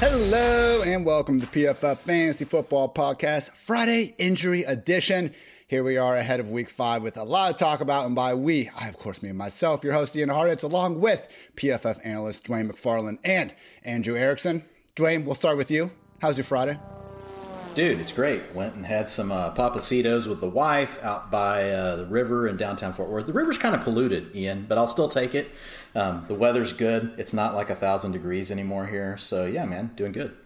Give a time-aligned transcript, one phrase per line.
[0.00, 5.34] Hello and welcome to PFF Fantasy Football Podcast, Friday Injury Edition.
[5.68, 8.06] Here we are ahead of week five with a lot to talk about.
[8.06, 12.00] And by we, I, of course, mean myself, your host, Ian Hartitz, along with PFF
[12.02, 13.52] analyst Dwain McFarland and
[13.84, 14.64] Andrew Erickson.
[14.96, 15.90] Dwain, we'll start with you.
[16.22, 16.78] How's your Friday?
[17.74, 18.54] Dude, it's great.
[18.54, 22.56] Went and had some uh, papacitos with the wife out by uh, the river in
[22.56, 23.26] downtown Fort Worth.
[23.26, 25.50] The river's kind of polluted, Ian, but I'll still take it.
[25.94, 27.14] Um, the weather's good.
[27.18, 29.16] It's not like a thousand degrees anymore here.
[29.18, 30.36] So yeah, man, doing good.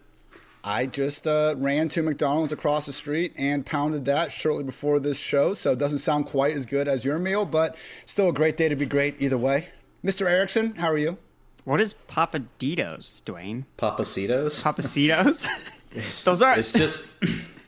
[0.63, 5.17] I just uh, ran to McDonald's across the street and pounded that shortly before this
[5.17, 5.53] show.
[5.53, 7.77] So it doesn't sound quite as good as your meal, but
[8.07, 9.69] still a great day to be great either way.
[10.03, 10.25] Mr.
[10.25, 11.19] Erickson, how are you?
[11.65, 13.65] What is Papaditos, Dwain?
[13.77, 14.63] Papacitos?
[14.63, 15.47] Papacitos?
[15.91, 16.57] It's, Those are.
[16.57, 17.13] It's just.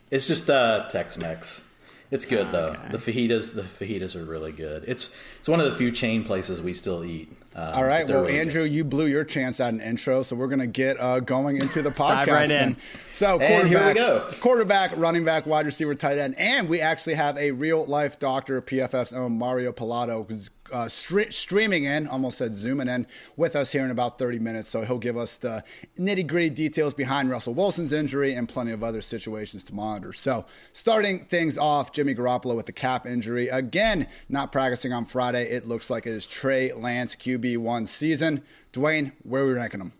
[0.09, 1.67] It's just uh, Tex-Mex.
[2.09, 2.69] It's good though.
[2.69, 2.91] Okay.
[2.91, 4.85] The fajitas, the fajitas are really good.
[4.87, 5.09] It's
[5.39, 7.29] it's one of the few chain places we still eat.
[7.57, 8.07] Um, All right.
[8.07, 8.71] Well, really Andrew, good.
[8.71, 11.89] you blew your chance at an intro, so we're gonna get uh, going into the
[11.97, 12.25] podcast.
[12.25, 12.77] Dive right in.
[13.13, 14.31] So quarterback, here we go.
[14.39, 18.61] quarterback, running back, wide receiver, tight end, and we actually have a real life doctor,
[18.61, 23.83] PFF's own Mario Pilato, who's uh, streaming in, almost said zooming in, with us here
[23.83, 24.69] in about 30 minutes.
[24.69, 25.63] So he'll give us the
[25.97, 30.13] nitty gritty details behind Russell Wilson's injury and plenty of other situations to monitor.
[30.13, 33.47] So starting things off, Jimmy Garoppolo with the cap injury.
[33.47, 35.49] Again, not practicing on Friday.
[35.49, 38.43] It looks like it is Trey Lance QB1 season.
[38.73, 39.93] Dwayne, where are we ranking him?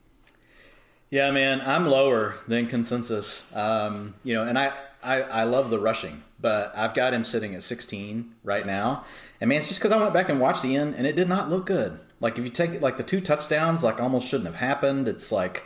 [1.09, 3.55] Yeah, man, I'm lower than consensus.
[3.55, 7.55] Um, you know, and I, I, I love the rushing, but I've got him sitting
[7.55, 9.05] at 16 right now.
[9.41, 11.29] And man, it's just because I went back and watched the end, and it did
[11.29, 11.99] not look good.
[12.19, 15.07] Like if you take like the two touchdowns, like almost shouldn't have happened.
[15.07, 15.63] It's like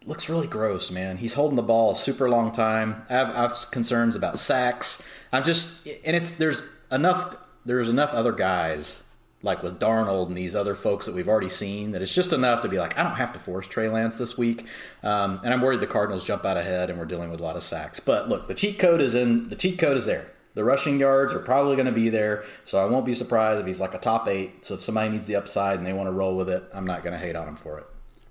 [0.00, 1.16] it looks really gross, man.
[1.16, 3.04] He's holding the ball a super long time.
[3.08, 5.08] I have, I have concerns about sacks.
[5.32, 9.02] I'm just, and it's there's enough there's enough other guys
[9.42, 12.62] like with Darnold and these other folks that we've already seen that it's just enough
[12.62, 14.66] to be like I don't have to force Trey Lance this week.
[15.02, 17.56] Um, and I'm worried the Cardinals jump out ahead and we're dealing with a lot
[17.56, 18.00] of sacks.
[18.00, 19.48] But look, the cheat code is in.
[19.48, 20.32] The cheat code is there.
[20.54, 23.66] The rushing yards are probably going to be there, so I won't be surprised if
[23.66, 24.64] he's like a top eight.
[24.64, 27.04] So if somebody needs the upside and they want to roll with it, I'm not
[27.04, 27.86] going to hate on him for it.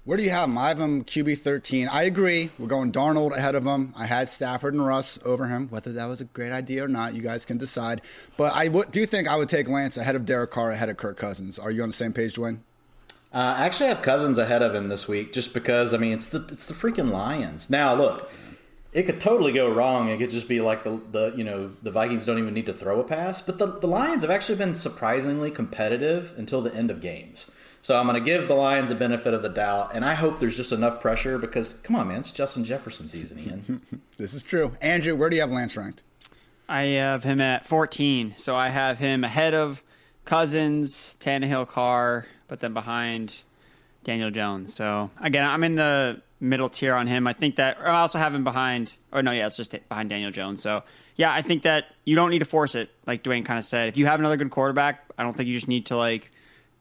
[0.07, 0.57] Where do you have him?
[0.57, 1.89] I have him QB 13.
[1.89, 2.49] I agree.
[2.57, 3.93] We're going Darnold ahead of him.
[3.93, 5.67] I had Stafford and Russ over him.
[5.67, 8.01] Whether that was a great idea or not, you guys can decide.
[8.37, 10.95] But I w- do think I would take Lance ahead of Derek Carr, ahead of
[10.95, 11.59] Kirk Cousins.
[11.59, 12.59] Are you on the same page, Dwain?
[13.33, 16.29] Uh, I actually have Cousins ahead of him this week, just because I mean it's
[16.29, 17.69] the it's the freaking Lions.
[17.69, 18.31] Now look,
[18.93, 20.07] it could totally go wrong.
[20.07, 22.73] It could just be like the, the you know the Vikings don't even need to
[22.73, 23.41] throw a pass.
[23.41, 27.51] But the, the Lions have actually been surprisingly competitive until the end of games.
[27.87, 30.41] So I'm going to give the Lions the benefit of the doubt, and I hope
[30.41, 33.81] there's just enough pressure because come on, man, it's Justin Jefferson season, Ian.
[34.17, 34.75] this is true.
[34.81, 36.03] Andrew, where do you have Lance ranked?
[36.67, 39.81] I have him at 14, so I have him ahead of
[40.25, 43.37] Cousins, Tannehill, Carr, but then behind
[44.03, 44.73] Daniel Jones.
[44.73, 47.25] So again, I'm in the middle tier on him.
[47.25, 48.91] I think that oh, I also have him behind.
[49.13, 50.61] Or no, yeah, it's just behind Daniel Jones.
[50.61, 50.83] So
[51.15, 53.87] yeah, I think that you don't need to force it, like Dwain kind of said.
[53.87, 56.31] If you have another good quarterback, I don't think you just need to like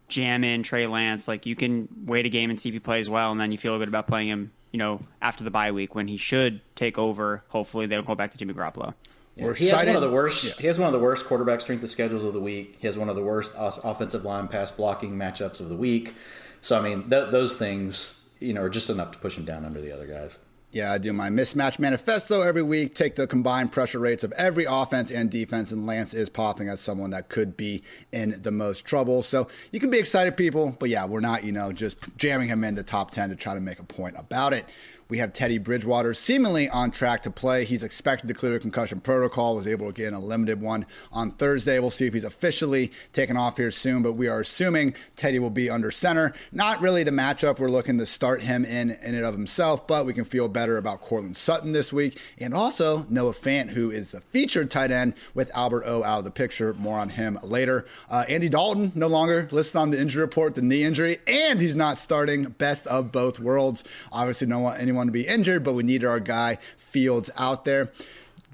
[0.09, 1.29] jam in Trey Lance.
[1.29, 3.59] Like you can wait a game and see if he plays well, and then you
[3.59, 4.53] feel good about playing him.
[4.73, 7.45] You know, after the bye week when he should take over.
[7.49, 8.95] Hopefully, they don't go back to Jimmy Garoppolo.
[9.37, 10.45] Yeah, he has one of the worst.
[10.45, 10.53] Yeah.
[10.61, 12.77] He has one of the worst quarterback strength of schedules of the week.
[12.79, 16.15] He has one of the worst offensive line pass blocking matchups of the week.
[16.61, 19.65] So I mean, th- those things you know, are just enough to push him down
[19.65, 20.39] under the other guys.
[20.73, 22.95] Yeah, I do my mismatch manifesto every week.
[22.95, 26.81] Take the combined pressure rates of every offense and defense, and Lance is popping as
[26.81, 27.83] someone that could be
[28.13, 29.23] in the most trouble.
[29.23, 32.63] So you can be excited, people, but yeah, we're not, you know, just jamming him
[32.63, 34.67] in the top 10 to try to make a point about it.
[35.09, 37.65] We have Teddy Bridgewater seemingly on track to play.
[37.65, 40.85] He's expected to clear the concussion protocol, was able to get in a limited one
[41.13, 41.79] on Thursday.
[41.79, 45.51] We'll see if he's officially taken off here soon, but we are assuming Teddy will
[45.51, 46.35] be under center.
[46.51, 50.07] Not really the matchup we're looking to start him in in and of himself, but
[50.07, 52.21] we can feel better about Courtland Sutton this week.
[52.39, 56.25] And also Noah Fant, who is the featured tight end with Albert O out of
[56.25, 56.75] the picture.
[56.75, 57.87] More on him later.
[58.11, 61.77] Uh, Andy Dalton no longer listed on the injury report, the knee injury, and he's
[61.77, 62.45] not starting.
[62.45, 63.85] Best of both worlds.
[64.11, 67.67] Obviously, no one anyone anyone to be injured, but we needed our guy Fields out
[67.67, 67.93] there.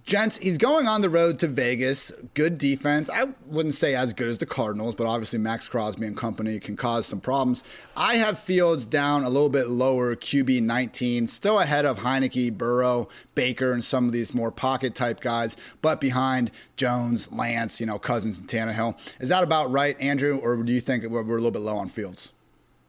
[0.05, 2.11] Gents, he's going on the road to Vegas.
[2.35, 3.09] Good defense.
[3.09, 6.75] I wouldn't say as good as the Cardinals, but obviously Maxx Crosby and company can
[6.75, 7.63] cause some problems.
[7.97, 13.09] I have Fields down a little bit lower, QB 19, still ahead of Heinicke, Burrow,
[13.37, 18.01] Baker, and some of these more pocket type guys, but behind Jones, Lance, you know,
[18.01, 18.99] Cousins, and Tannehill.
[19.21, 21.89] Is that about right, Andrew, or do you think we're a little bit low on
[21.89, 22.33] Fields?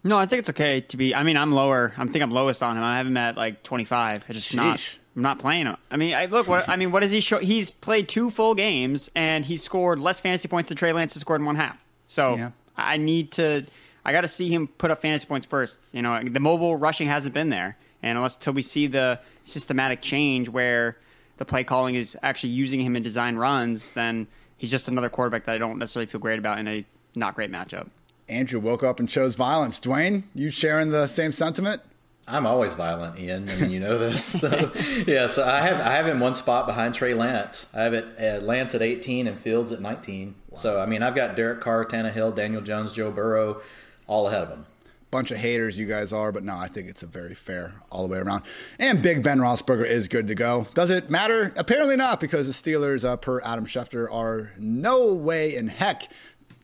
[0.03, 1.15] No, I think it's okay to be.
[1.15, 1.93] I mean, I'm lower.
[1.97, 2.83] I think I'm lowest on him.
[2.83, 4.25] I have him at like 25.
[4.27, 4.55] I just Sheesh.
[4.55, 4.99] not.
[5.15, 5.77] I'm not playing him.
[5.91, 6.47] I mean, I look.
[6.47, 7.39] What I mean, what does he show?
[7.39, 11.21] He's played two full games and he scored less fantasy points than Trey Lance has
[11.21, 11.77] scored in one half.
[12.07, 12.51] So yeah.
[12.75, 13.65] I need to.
[14.05, 15.79] I got to see him put up fantasy points first.
[15.93, 20.01] You know, the mobile rushing hasn't been there, And unless until we see the systematic
[20.01, 20.97] change where
[21.37, 24.27] the play calling is actually using him in design runs, then
[24.57, 26.85] he's just another quarterback that I don't necessarily feel great about in a
[27.15, 27.87] not great matchup.
[28.29, 29.79] Andrew woke up and chose violence.
[29.79, 31.81] Dwain, you sharing the same sentiment?
[32.27, 33.49] I'm always violent, Ian.
[33.49, 34.23] I mean, you know this.
[34.43, 34.71] So,
[35.07, 37.69] yeah, so I have I have him one spot behind Trey Lance.
[37.73, 40.35] I have it uh, Lance at 18 and Fields at 19.
[40.49, 40.57] Wow.
[40.57, 43.61] So I mean, I've got Derek Carr, Tannehill, Daniel Jones, Joe Burrow,
[44.07, 44.65] all ahead of him.
[45.11, 48.07] Bunch of haters you guys are, but no, I think it's a very fair all
[48.07, 48.43] the way around.
[48.79, 50.67] And Big Ben Roethlisberger is good to go.
[50.73, 51.53] Does it matter?
[51.55, 56.09] Apparently not, because the Steelers, uh, per Adam Schefter, are no way in heck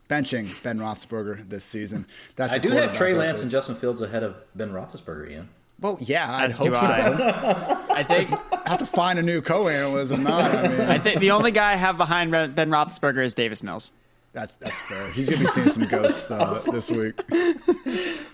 [0.10, 2.06] benching Ben Roethlisberger this season.
[2.36, 5.50] That's I do have Trey Lance and Justin Fields ahead of Ben Roethlisberger, Ian.
[5.80, 6.76] Well, yeah, I'd hope so.
[6.76, 7.86] I.
[8.00, 8.32] I think
[8.66, 10.18] I have to find a new co-analyst.
[10.18, 10.54] not.
[10.54, 13.92] I mean, I think the only guy I have behind Ben Roethlisberger is Davis Mills.
[14.34, 15.12] That's that's fair.
[15.12, 17.16] He's gonna be seeing some ghosts uh, this week.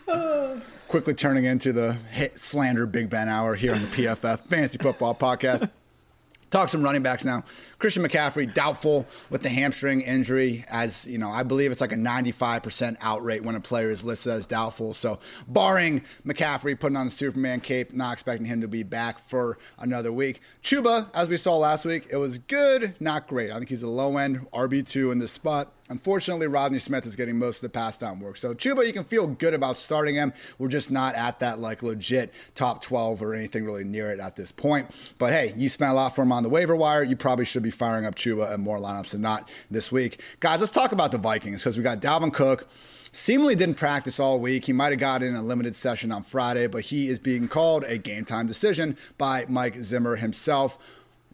[0.87, 5.15] Quickly turning into the hit slander Big Ben hour here on the PFF Fantasy Football
[5.15, 5.69] Podcast.
[6.51, 7.43] Talk some running backs now.
[7.79, 11.97] Christian McCaffrey doubtful with the hamstring injury, as you know, I believe it's like a
[11.97, 14.93] 95% out rate when a player is listed as doubtful.
[14.93, 19.57] So, barring McCaffrey putting on the Superman cape, not expecting him to be back for
[19.77, 20.39] another week.
[20.63, 23.51] Chuba, as we saw last week, it was good, not great.
[23.51, 25.74] I think he's a low end RB2 in this spot.
[25.87, 28.37] Unfortunately, Rodney Smith is getting most of the pass down work.
[28.37, 30.33] So Chuba, you can feel good about starting him.
[30.57, 34.35] We're just not at that like legit top 12 or anything really near it at
[34.35, 34.89] this point.
[35.19, 37.03] But hey, you spent a lot for him on the waiver wire.
[37.03, 40.19] You probably should be firing up Chuba and more lineups than not this week.
[40.39, 42.67] Guys, let's talk about the Vikings because we got Dalvin Cook
[43.11, 44.65] seemingly didn't practice all week.
[44.65, 47.83] He might have got in a limited session on Friday, but he is being called
[47.85, 50.77] a game time decision by Mike Zimmer himself.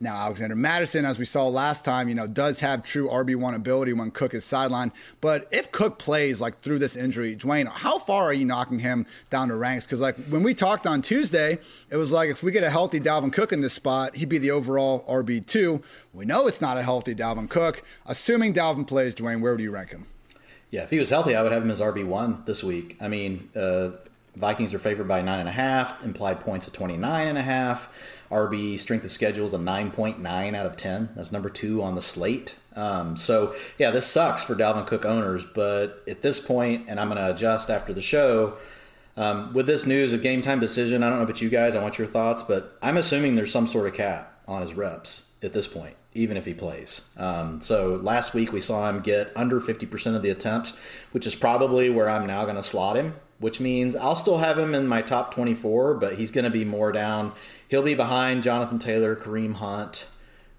[0.02, 3.94] Now, Alexander Mattison, as we saw last time, you know, does have true RB1 ability
[3.94, 4.94] when Cook is sidelined.
[5.22, 9.06] But if Cook plays like through this injury, Dwain, how far are you knocking him
[9.30, 9.86] down to ranks?
[9.86, 11.60] Because like when we talked on Tuesday,
[11.92, 14.40] it was like if we get a healthy Dalvin Cook in this spot, he'd be
[14.40, 15.84] the overall RB2.
[16.14, 17.84] We know it's not a healthy Dalvin Cook.
[18.08, 20.08] Assuming Dalvin plays, Dwain, where would you rank him?
[20.72, 22.98] Yeah, if he was healthy, I would have him as RB1 this week.
[23.00, 23.92] I mean, uh,
[24.36, 27.94] Vikings are favored by nine and a half, implied points of 29 and a half.
[28.32, 31.10] RB strength of schedule is a 9.9 out of 10.
[31.16, 32.58] That's number two on the slate.
[32.76, 37.10] Um, so, yeah, this sucks for Dalvin Cook owners, but at this point, and I'm
[37.10, 38.58] going to adjust after the show,
[39.18, 41.82] um, with this news of game time decision, I don't know about you guys, I
[41.82, 45.52] want your thoughts, but I'm assuming there's some sort of cap on his reps at
[45.52, 47.10] this point, even if he plays.
[47.18, 50.80] Um, so last week we saw him get under 50% of the attempts,
[51.12, 54.58] which is probably where I'm now going to slot him which means I'll still have
[54.58, 57.34] him in my top 24, but he's going to be more down.
[57.72, 60.06] He'll be behind Jonathan Taylor, Kareem Hunt,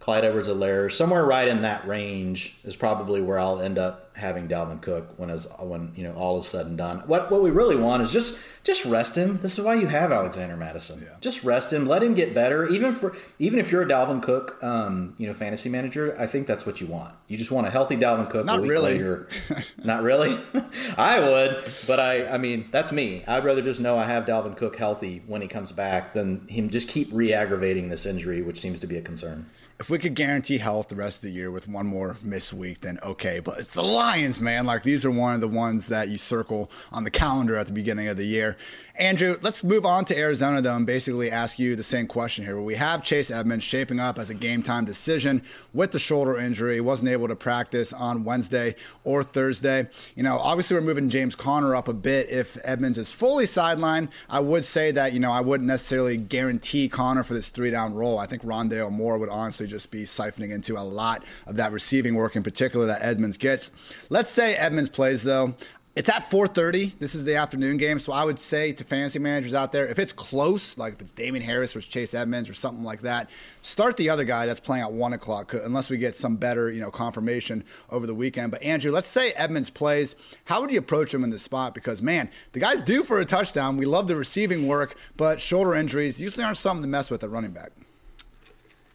[0.03, 4.83] Clyde Edwards-Helaire, somewhere right in that range is probably where I'll end up having Dalvin
[4.83, 7.05] Cook when as when you know all is said and done.
[7.07, 9.39] What what we really want is just just rest him.
[9.39, 11.03] This is why you have Alexander Mattison.
[11.03, 11.17] Yeah.
[11.21, 12.67] Just rest him, let him get better.
[12.67, 16.49] Even for even if you're a Dalvin Cook, um, you know, fantasy manager, I think
[16.49, 17.15] that's what you want.
[17.29, 18.45] You just want a healthy Dalvin Cook.
[18.45, 18.99] Not really.
[19.85, 20.37] Not really.
[20.99, 23.25] I would, but I I mean that's me.
[23.29, 26.71] I'd rather just know I have Dalvin Cook healthy when he comes back than him
[26.71, 29.49] just keep re-aggravating this injury, which seems to be a concern
[29.83, 32.83] if we could guarantee health the rest of the year with one more missed week,
[32.83, 33.41] then okay.
[33.41, 34.65] But it's the Lions, man.
[34.65, 37.73] Like these are one of the ones that you circle on the calendar at the
[37.73, 38.57] beginning of the year.
[38.97, 42.61] Andrew, let's move on to Arizona, though, and basically ask you the same question here.
[42.61, 46.75] We have Chase Edmonds shaping up as a game time decision with the shoulder injury.
[46.75, 49.89] He wasn't able to practice on Wednesday or Thursday.
[50.15, 52.29] You know, obviously, we're moving James Conner up a bit.
[52.29, 56.91] If Edmonds is fully sidelined, I would say that, you know, I wouldn't necessarily guarantee
[56.91, 58.19] Conner for this three down role.
[58.19, 62.15] I think Rondale Moore would honestly just be siphoning into a lot of that receiving
[62.15, 63.71] work in particular that Edmonds gets.
[64.11, 65.55] Let's say Edmonds plays, though.
[65.95, 66.99] It's at 4:30.
[67.01, 69.99] This is the afternoon game, so I would say to fantasy managers out there, if
[69.99, 73.29] it's close, like if it's Damien Harris versus Chase Edmonds or something like that,
[73.61, 76.71] start the other guy that's playing at one o'clock, uh, unless we get some better,
[76.71, 78.53] you know, confirmation over the weekend.
[78.53, 80.15] But Andrew, let's say Edmonds plays.
[80.47, 81.75] How would you approach him in this spot?
[81.75, 83.77] Because man, the guy's due for a touchdown.
[83.77, 87.29] We love the receiving work, but shoulder injuries usually aren't something to mess with at
[87.29, 87.73] running back.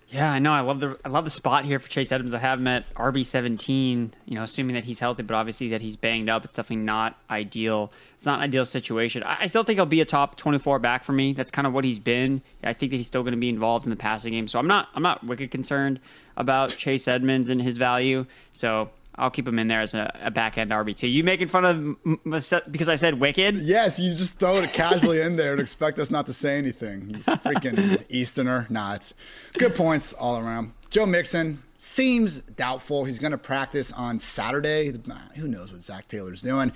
[0.09, 0.53] Yeah, I know.
[0.53, 2.33] I love the I love the spot here for Chase Edmonds.
[2.33, 4.13] I have him at RB seventeen.
[4.25, 6.45] You know, assuming that he's healthy, but obviously that he's banged up.
[6.45, 7.91] It's definitely not ideal.
[8.15, 9.21] It's not an ideal situation.
[9.23, 11.33] I, I still think he'll be a top twenty four back for me.
[11.33, 12.41] That's kind of what he's been.
[12.63, 14.47] I think that he's still going to be involved in the passing game.
[14.47, 15.99] So I'm not I'm not wicked concerned
[16.37, 18.25] about Chase Edmonds and his value.
[18.53, 21.07] So I'll keep him in there as a, a back end RB two.
[21.07, 23.55] You making fun of because I said wicked?
[23.57, 27.09] Yes, you just throw it casually in there and expect us not to say anything.
[27.09, 28.67] You freaking Easterner.
[28.69, 29.13] Nah, it's
[29.57, 30.73] good points all around.
[30.89, 33.05] Joe Mixon seems doubtful.
[33.05, 34.93] He's going to practice on Saturday.
[35.35, 36.71] Who knows what Zac Taylor's doing?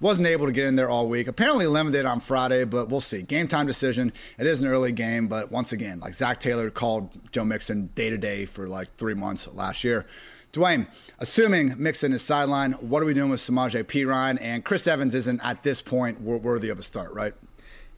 [0.00, 1.26] wasn't able to get in there all week.
[1.26, 3.22] Apparently limited on Friday, but we'll see.
[3.22, 4.12] Game time decision.
[4.38, 8.10] It is an early game, but once again, like Zac Taylor called Joe Mixon day
[8.10, 10.06] to day for like three months last year.
[10.52, 10.86] Dwain,
[11.18, 14.38] assuming Mixon is sidelined, what are we doing with Samaje Perine?
[14.40, 17.34] And Chris Evans isn't at this point worthy of a start, right?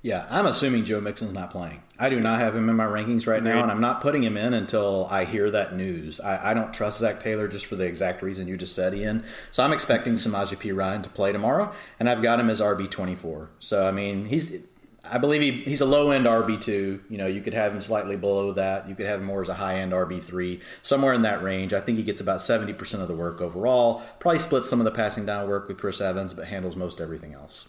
[0.02, 1.82] Yeah, I'm assuming Joe Mixon's not playing.
[1.98, 4.38] I do not have him in my rankings right now, and I'm not putting him
[4.38, 6.18] in until I hear that news.
[6.20, 9.24] I, I, don't trust Zac Taylor just for the exact reason you just said, Ian.
[9.50, 13.50] So I'm expecting Samaje Perine to play tomorrow, and I've got him as RB 24.
[13.58, 14.64] So I mean, he's
[15.04, 17.00] I believe he, he's a low end RB two.
[17.08, 18.88] You know, you could have him slightly below that.
[18.88, 21.72] You could have him more as a high end RB three, somewhere in that range.
[21.72, 24.02] I think he gets about seventy percent of the work overall.
[24.18, 27.34] Probably splits some of the passing down work with Chris Evans, but handles most everything
[27.34, 27.68] else.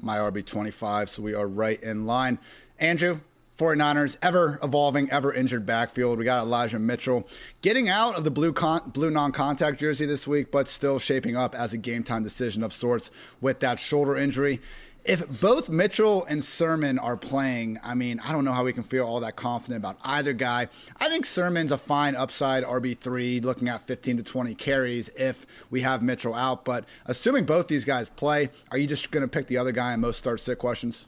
[0.00, 2.38] My RB twenty five, so we are right in line.
[2.78, 3.20] Andrew,
[3.60, 6.18] 49ers, ever evolving, ever injured backfield.
[6.18, 7.28] We got Elijah Mitchell
[7.60, 11.54] getting out of the blue con- blue non-contact jersey this week, but still shaping up
[11.54, 14.62] as a game time decision of sorts with that shoulder injury.
[15.04, 18.82] If both Mitchell and Sermon are playing, I mean, I don't know how we can
[18.82, 20.68] feel all that confident about either guy.
[20.98, 25.80] I think Sermon's a fine upside RB3, looking at 15 to 20 carries if we
[25.80, 26.64] have Mitchell out.
[26.64, 29.94] But assuming both these guys play, are you just going to pick the other guy
[29.94, 31.06] in most start sit questions?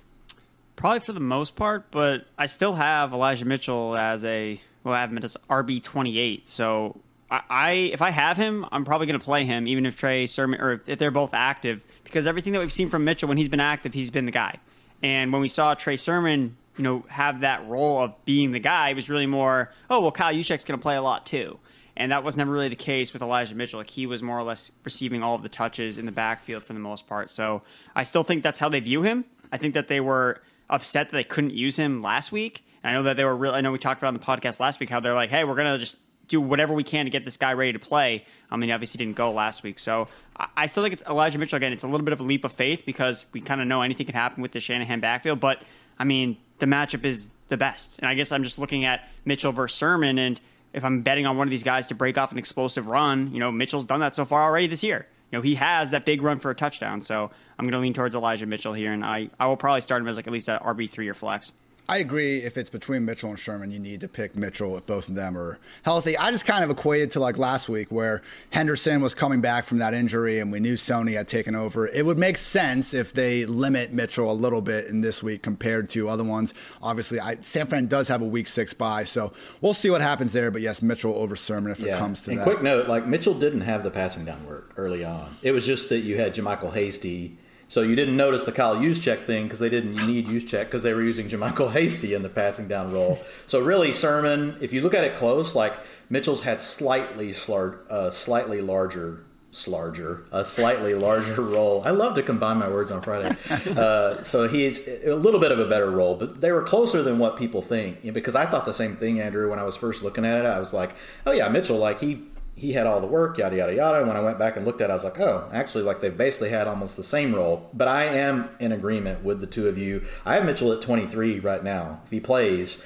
[0.75, 5.01] Probably for the most part, but I still have Elijah Mitchell as a well, I
[5.01, 6.49] have him as RB twenty eight.
[6.49, 6.99] So
[7.31, 10.27] I, I, if I have him, I'm probably going to play him, even if Trey
[10.27, 13.49] Sermon or if they're both active, because everything that we've seen from Mitchell when he's
[13.49, 14.57] been active, he's been the guy.
[15.03, 18.91] And when we saw Trey Sermon, you know, have that role of being the guy,
[18.91, 21.59] it was really more, oh well, Kyle Juszczyk's going to play a lot too.
[21.97, 23.81] And that was never really the case with Elijah Mitchell.
[23.81, 26.75] Like he was more or less receiving all of the touches in the backfield for
[26.75, 27.31] the most part.
[27.31, 27.63] So
[27.97, 29.25] I still think that's how they view him.
[29.51, 32.65] I think that they were upset that they couldn't use him last week.
[32.83, 33.53] And I know that they were real.
[33.53, 35.55] I know we talked about on the podcast last week how they're like, hey, we're
[35.55, 35.97] gonna just
[36.33, 38.25] do whatever we can to get this guy ready to play.
[38.51, 40.09] I mean, obviously didn't go last week, so
[40.57, 41.73] I still think it's Elijah Mitchell again.
[41.75, 44.07] It's a little bit of a leap of faith because we kind of know anything
[44.07, 45.41] can happen with the Shanahan backfield.
[45.41, 45.63] But
[45.99, 49.53] I mean, the matchup is the best, and I guess I'm just looking at Mitchell
[49.53, 50.41] versus Sermon, and
[50.73, 53.39] if I'm betting on one of these guys to break off an explosive run, you
[53.39, 55.07] know, Mitchell's done that so far already this year.
[55.31, 57.93] You know, he has that big run for a touchdown, so I'm going to lean
[57.93, 60.49] towards Elijah Mitchell here, and I, I will probably start him as like at least
[60.49, 61.53] an RB three or flex.
[61.89, 62.39] I agree.
[62.39, 65.37] If it's between Mitchell and Sermon, you need to pick Mitchell if both of them
[65.37, 66.17] are healthy.
[66.17, 69.79] I just kind of equated to like last week where Henderson was coming back from
[69.79, 71.89] that injury and we knew Sony had taken over.
[71.89, 75.91] It would make sense if they limit Mitchell a little bit in this week compared
[75.91, 76.55] to other ones.
[76.83, 80.33] Obviously, I, San Fran does have a week six bye, so we'll see what happens
[80.33, 80.53] there.
[80.53, 81.97] But yes, Mitchell over Sermon if yeah.
[81.97, 82.45] it comes to and that.
[82.45, 85.37] Quick note: like Mitchell didn't have the passing down work early on.
[85.43, 87.39] It was just that you had JaMycal Hasty
[87.73, 90.93] so you didn't notice the Kyle Juszczyk thing because they didn't need Juszczyk because they
[90.93, 93.19] were using JaMycal Hasty in the passing down role.
[93.47, 95.73] So really, Sermon, if you look at it close, like
[96.11, 101.83] Mitchell's had slightly slar- uh, slightly larger slarger, a slightly larger role.
[101.87, 103.35] I love to combine my words on Friday.
[103.73, 107.19] Uh, so he's a little bit of a better role, but they were closer than
[107.19, 108.03] what people think.
[108.13, 110.47] Because I thought the same thing, Andrew, when I was first looking at it.
[110.47, 112.23] I was like, oh yeah, Mitchell, like he
[112.63, 113.99] he had all the work, yada yada yada.
[113.99, 116.01] And when I went back and looked at it, I was like, oh, actually, like
[116.01, 117.69] they've basically had almost the same role.
[117.75, 120.05] But I am in agreement with the two of you.
[120.25, 121.99] I have Mitchell at 23 right now.
[122.05, 122.85] If he plays,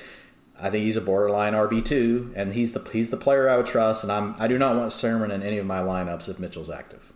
[0.58, 3.66] I think he's a borderline RB two, and he's the he's the player I would
[3.66, 4.02] trust.
[4.02, 7.12] And I'm I do not want Sermon in any of my lineups if Mitchell's active.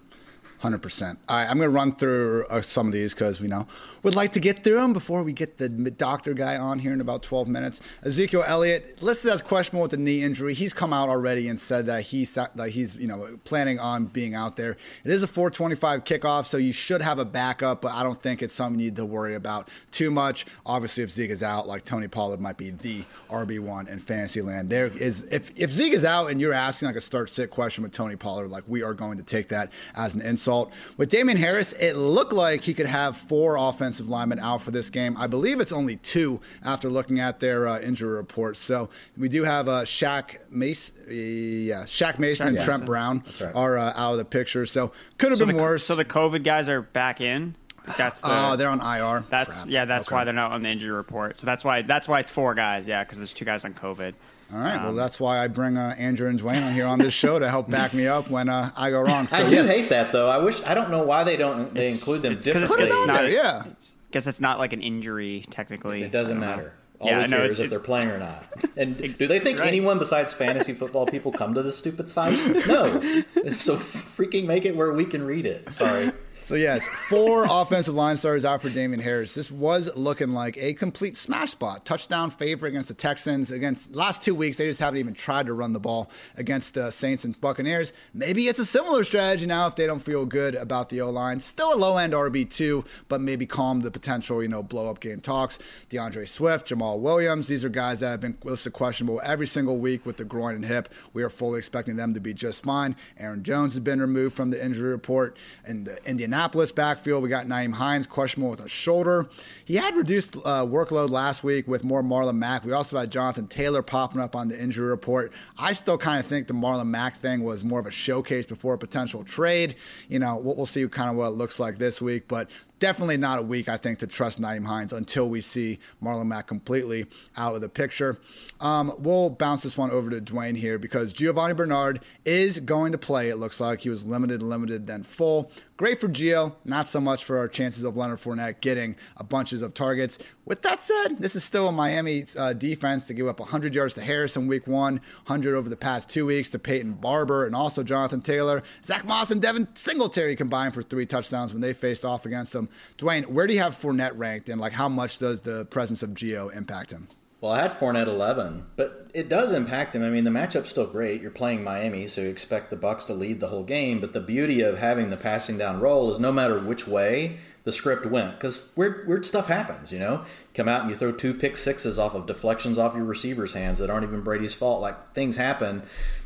[0.61, 1.19] Hundred percent.
[1.29, 3.67] All right, I'm going to run through uh, some of these because we know
[4.03, 7.01] would like to get through them before we get the doctor guy on here in
[7.01, 7.81] about 12 minutes.
[8.03, 10.55] Ezekiel Elliott listed as questionable with the knee injury.
[10.55, 14.35] He's come out already and said that he's that he's you know planning on being
[14.35, 14.77] out there.
[15.05, 18.43] It is a 425 kickoff, so you should have a backup, but I don't think
[18.43, 20.47] it's something you need to worry about too much.
[20.65, 24.43] Obviously, if Zeke is out, like Tony Pollard might be the RB one in fantasy
[24.43, 24.71] land.
[24.71, 27.83] There is if if Zeke is out and you're asking like a start sit question
[27.83, 30.50] with Tony Pollard, like we are going to take that as an insult.
[30.97, 34.91] With Damien Harris, it looked like he could have four offensive linemen out for this
[34.91, 35.17] game.
[35.17, 38.61] I believe it's only two after looking at their uh, injury reports.
[38.61, 43.55] So we do have uh, Shaq Mason, yeah, Shaq Mason Shaq and Trent Brown right.
[43.55, 44.67] are uh, out of the picture.
[44.67, 45.85] So could have so been the, worse.
[45.85, 47.57] So the COVID guys are back in.
[47.97, 49.25] That's the, oh, they're on IR.
[49.31, 49.69] That's Crap.
[49.69, 49.85] yeah.
[49.85, 50.15] That's okay.
[50.15, 51.39] why they're not on the injury report.
[51.39, 52.87] So that's why that's why it's four guys.
[52.87, 54.15] Yeah, because there's two guys on COVID.
[54.53, 54.77] All right.
[54.77, 57.39] Um, well, that's why I bring uh, Andrew and Dwain on here on this show
[57.39, 59.29] to help back me up when uh, I go wrong.
[59.29, 59.69] So, I do yes.
[59.69, 60.29] hate that though.
[60.29, 62.85] I wish I don't know why they don't they include them differently.
[62.85, 63.65] It's, it's not, yeah.
[64.09, 66.03] Because it's not like an injury technically.
[66.03, 66.75] It doesn't matter.
[67.01, 68.45] All yeah, we care is if they're playing or not.
[68.77, 69.69] And do they think right.
[69.69, 72.39] anyone besides fantasy football people come to this stupid site?
[72.67, 73.01] No.
[73.53, 75.71] so freaking make it where we can read it.
[75.73, 76.13] Sorry.
[76.51, 79.37] So yes, four offensive line starters out for Damien Harris.
[79.37, 81.87] This was looking like a complete smash spot.
[81.87, 83.53] Touchdown favorite against the Texans.
[83.53, 86.91] Against last two weeks, they just haven't even tried to run the ball against the
[86.91, 87.93] Saints and Buccaneers.
[88.13, 91.39] Maybe it's a similar strategy now if they don't feel good about the O line.
[91.39, 94.99] Still a low end RB two, but maybe calm the potential you know blow up
[94.99, 95.57] game talks.
[95.89, 97.47] DeAndre Swift, Jamaal Williams.
[97.47, 100.65] These are guys that have been listed questionable every single week with the groin and
[100.65, 100.89] hip.
[101.13, 102.97] We are fully expecting them to be just fine.
[103.17, 105.37] Aaron Jones has been removed from the injury report.
[105.65, 106.40] In the Indianapolis
[106.75, 109.29] backfield, we got Nyheim Hines questionable with a shoulder.
[109.65, 112.65] He had reduced uh, workload last week with more Marlon Mack.
[112.65, 115.33] We also had Jonathan Taylor popping up on the injury report.
[115.59, 118.75] I still kind of think the Marlon Mack thing was more of a showcase before
[118.75, 119.77] a potential trade.
[120.09, 122.49] You know, we'll see kind of what it looks like this week, but
[122.81, 126.49] definitely not a week, I think, to trust Nyheim Hines until we see Marlon Mack
[126.49, 127.07] completely
[127.37, 128.19] out of the picture.
[128.61, 132.99] Um, we'll bounce this one over to Dwain here because Giovani Bernard is going to
[132.99, 133.83] play, it looks like.
[133.83, 135.53] He was limited, limited, then full.
[135.77, 139.63] Great for Gio, not so much for our chances of Leonard Fournette getting a bunches
[139.63, 140.19] of targets.
[140.45, 143.95] With that said, this is still a Miami uh, defense to give up 100 yards
[143.95, 147.55] to Harris in week one, 100 over the past two weeks to Peyton Barber and
[147.55, 148.63] also Jonathan Taylor.
[148.85, 152.69] Zach Moss and Devin Singletary combined for three touchdowns when they faced off against them.
[152.99, 156.11] Dwain, where do you have Fournette ranked and like how much does the presence of
[156.11, 157.09] Gio impact him?
[157.41, 160.05] Well, I had Fournette 11, but it does impact him.
[160.05, 161.23] I mean, the matchup's still great.
[161.23, 163.99] You're playing Miami, so you expect the Bucs to lead the whole game.
[163.99, 167.73] But the beauty of having the passing down role is no matter which way the
[167.73, 169.91] script went, because weird, weird stuff happens.
[169.91, 173.05] You know, come out and you throw two pick sixes off of deflections off your
[173.05, 174.83] receivers' hands that aren't even Brady's fault.
[174.83, 175.83] Like things happen,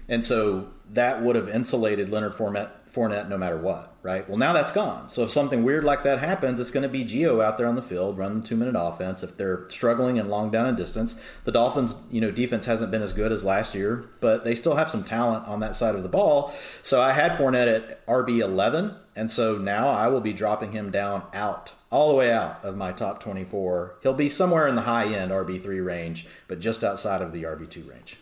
[0.08, 4.28] and so that would have insulated Leonard Fournette Fournette no matter what, right?
[4.28, 5.08] Well, now that's gone.
[5.08, 7.74] So if something weird like that happens, it's going to be Gio out there on
[7.74, 9.24] the field running two minute offense.
[9.24, 13.02] If they're struggling in long down and distance, the Dolphins, you know, defense hasn't been
[13.02, 16.04] as good as last year, but they still have some talent on that side of
[16.04, 16.54] the ball.
[16.82, 20.92] So I had Fournette at RB eleven, and so now I will be dropping him
[20.92, 23.96] down out all the way out of my top 24.
[24.02, 27.88] He'll be somewhere in the high end RB3 range, but just outside of the RB2
[27.88, 28.18] range.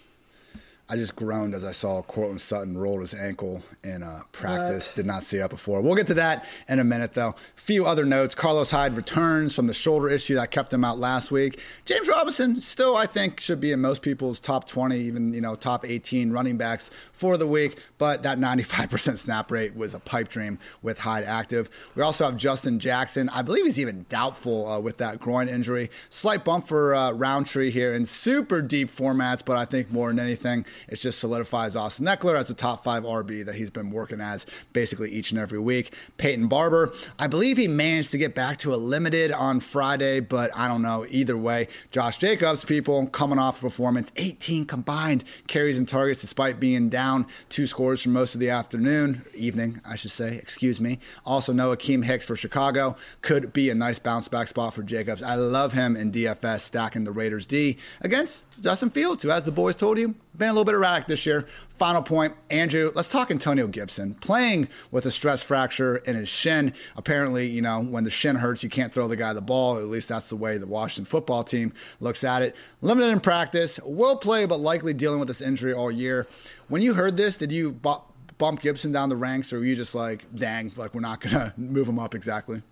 [0.93, 4.89] I just groaned as I saw Courtland Sutton roll his ankle in uh, practice.
[4.89, 4.97] What?
[4.97, 5.81] Did not see that before.
[5.81, 7.31] We'll get to that in a minute, though.
[7.31, 8.35] A Few other notes.
[8.35, 11.59] Carlos Hyde returns from the shoulder issue that kept him out last week.
[11.87, 15.55] James Robinson still, I think, should be in most people's top 20, even you know
[15.55, 17.79] top 18 running backs for the week.
[17.97, 21.71] But that 95% snap rate was a pipe dream with Hyde active.
[21.95, 23.31] We also have Justin Jackson.
[23.31, 25.91] I believe he's even doubtful uh, with that groin injury.
[26.11, 30.19] Slight bump for uh, Rountree here in super deep formats, but I think more than
[30.19, 34.21] anything it just solidifies Austin Ekeler as a top five RB that he's been working
[34.21, 35.95] as basically each and every week.
[36.17, 40.51] Peyton Barber, I believe he managed to get back to a limited on Friday, but
[40.57, 41.07] I don't know.
[41.09, 46.89] Either way, Josh Jacobs, people coming off performance, 18 combined carries and targets despite being
[46.89, 50.99] down two scores for most of the afternoon, evening, I should say, excuse me.
[51.25, 55.23] Also, know Akiem Hicks for Chicago could be a nice bounce back spot for Jacobs.
[55.23, 59.53] I love him in DFS stacking the Raiders D against Justin Fields, who, as the
[59.53, 61.47] boys told you, been a little bit erratic this year.
[61.69, 64.15] Final point, Andrew, let's talk Antonio Gibson.
[64.15, 66.73] Playing with a stress fracture in his shin.
[66.97, 69.79] Apparently, you know, when the shin hurts, you can't throw the guy the ball.
[69.79, 72.55] At least that's the way the Washington football team looks at it.
[72.81, 76.27] Limited in practice, will play, but likely dealing with this injury all year.
[76.69, 79.95] When you heard this, did you bump Gibson down the ranks, or were you just
[79.95, 82.63] like, dang, like we're not going to move him up exactly?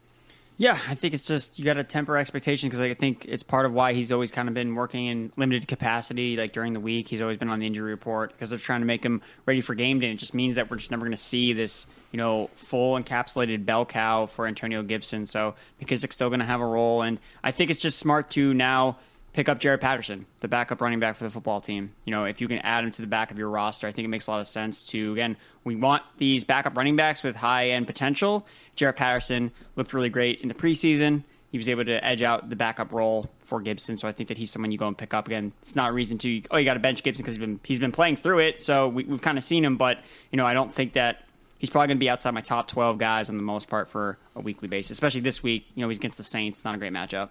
[0.61, 3.65] Yeah, I think it's just you got to temper expectations because I think it's part
[3.65, 6.37] of why he's always kind of been working in limited capacity.
[6.37, 8.87] Like during the week, he's always been on the injury report because they're trying to
[8.87, 10.11] make him ready for game day.
[10.11, 13.65] It just means that we're just never going to see this, you know, full encapsulated
[13.65, 15.25] bell cow for Antonio Gibson.
[15.25, 18.53] So McKissic's still going to have a role, and I think it's just smart to
[18.53, 18.99] now
[19.33, 21.93] pick up Jaret Patterson, the backup running back for the football team.
[22.05, 24.05] You know, if you can add him to the back of your roster, I think
[24.05, 27.37] it makes a lot of sense to, again, we want these backup running backs with
[27.37, 28.47] high end potential.
[28.77, 31.25] Jaret Patterson looked really great in the preseason.
[31.51, 34.39] He was able to edge out the backup role for Gibson, so I think that
[34.39, 35.53] he's someone you go and pick up again.
[35.63, 37.81] It's not a reason to oh you got to bench Gibson because he's been he's
[37.81, 40.55] been playing through it, so we, we've kind of seen him, but you know I
[40.55, 41.25] don't think that
[41.59, 44.17] he's probably going to be outside my top twelve guys on the most part for
[44.37, 45.67] a weekly basis, especially this week.
[45.75, 47.31] You know he's against the Saints, not a great matchup.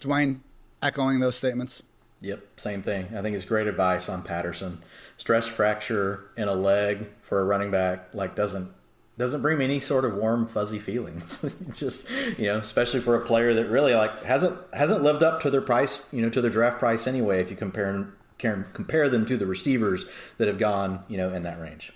[0.00, 0.38] Dwain,
[0.82, 1.82] echoing those statements.
[2.20, 3.08] Yep, same thing.
[3.16, 4.82] I think it's great advice on Patterson.
[5.16, 8.72] Stress fracture in a leg for a running back like doesn't
[9.18, 11.42] doesn't bring me any sort of warm fuzzy feelings.
[11.78, 15.50] Just you know, especially for a player that really like hasn't hasn't lived up to
[15.50, 17.40] their price, you know, to their draft price anyway.
[17.40, 20.06] If you compare compare them to the receivers
[20.38, 21.92] that have gone, you know, in that range.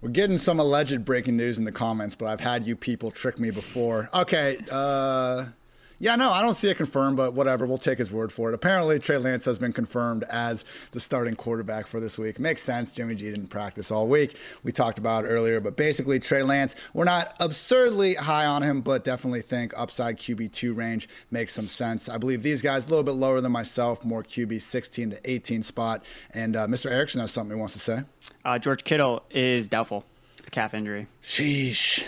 [0.00, 3.40] We're getting some alleged breaking news in the comments, but I've had you people trick
[3.40, 4.08] me before.
[4.14, 5.46] Okay, uh,
[6.00, 7.66] Yeah, no, I don't see it confirmed, but whatever.
[7.66, 8.54] We'll take his word for it.
[8.54, 12.38] Apparently, Trey Lance has been confirmed as the starting quarterback for this week.
[12.38, 12.92] Makes sense.
[12.92, 14.36] Jimmy G didn't practice all week.
[14.62, 18.80] We talked about it earlier, but basically, Trey Lance, we're not absurdly high on him,
[18.80, 22.08] but definitely think upside QB2 range makes some sense.
[22.08, 25.64] I believe these guys a little bit lower than myself, more QB 16 to 18
[25.64, 26.04] spot.
[26.30, 26.88] And uh, Mr.
[26.88, 28.02] Erickson has something he wants to say.
[28.44, 30.04] Uh, George Kittle is doubtful
[30.36, 31.08] with calf injury.
[31.24, 32.04] Sheesh.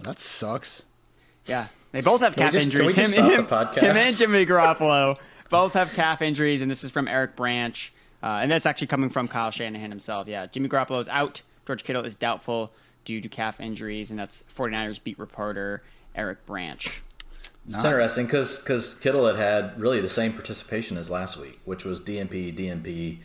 [0.00, 0.82] That sucks.
[1.46, 2.96] Yeah, they both have calf just- can we injuries.
[2.96, 3.82] him, stop him, the podcast?
[3.82, 5.18] him and Jimmy Garoppolo
[5.50, 7.92] both have calf injuries, and this is from Eric Branch.
[8.22, 10.28] Uh, and that's actually coming from Kyle Shanahan himself.
[10.28, 11.42] Yeah, Jimmy Garoppolo is out.
[11.66, 12.72] George Kittle is doubtful
[13.04, 15.82] due to calf injuries, and that's 49ers beat reporter
[16.14, 17.02] Eric Branch.
[17.66, 22.00] It's interesting because Kittle had had really the same participation as last week, which was
[22.00, 23.08] DNP, DNP.
[23.10, 23.18] And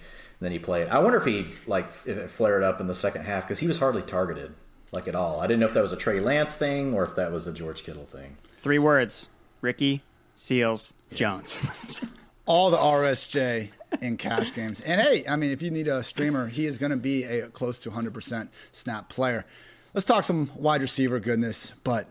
[0.45, 0.87] then he played.
[0.89, 3.67] I wonder if he like if it flared up in the second half because he
[3.67, 4.53] was hardly targeted
[4.91, 5.39] like at all.
[5.39, 7.53] I didn't know if that was a Trey Lance thing or if that was a
[7.53, 8.37] George Kittle thing.
[8.59, 9.27] Three words:
[9.61, 10.01] Ricky
[10.35, 11.57] Seals Jones.
[12.47, 13.69] all the RSJ
[14.01, 14.81] in cash games.
[14.81, 17.49] And hey, I mean, if you need a streamer, he is going to be a
[17.49, 19.45] close to 100% snap player.
[19.93, 22.07] Let's talk some wide receiver goodness, but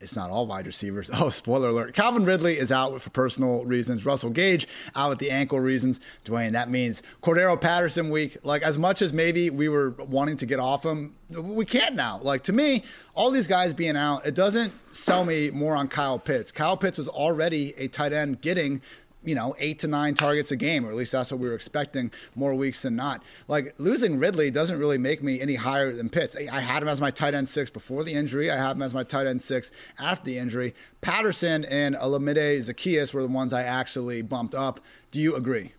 [0.00, 1.10] it's not all wide receivers.
[1.18, 1.94] Oh, spoiler alert.
[1.94, 4.06] Calvin Ridley is out for personal reasons.
[4.06, 5.98] Russell Gage out with the ankle reasons.
[6.24, 8.36] Dwain, that means Cordarrelle Patterson week.
[8.44, 12.20] Like, as much as maybe we were wanting to get off him, we can't now.
[12.22, 12.84] Like, to me,
[13.14, 16.52] all these guys being out, it doesn't sell me more on Kyle Pitts.
[16.52, 18.80] Kyle Pitts was already a tight end getting
[19.28, 21.54] you know, eight to nine targets a game, or at least that's what we were
[21.54, 23.22] expecting more weeks than not.
[23.46, 26.34] Like losing Ridley doesn't really make me any higher than Pitts.
[26.34, 28.50] I had him as my tight end six before the injury.
[28.50, 30.74] I have him as my tight end six after the injury.
[31.02, 34.80] Patterson and Olamide Zaccheaus were the ones I actually bumped up.
[35.10, 35.74] Do you agree?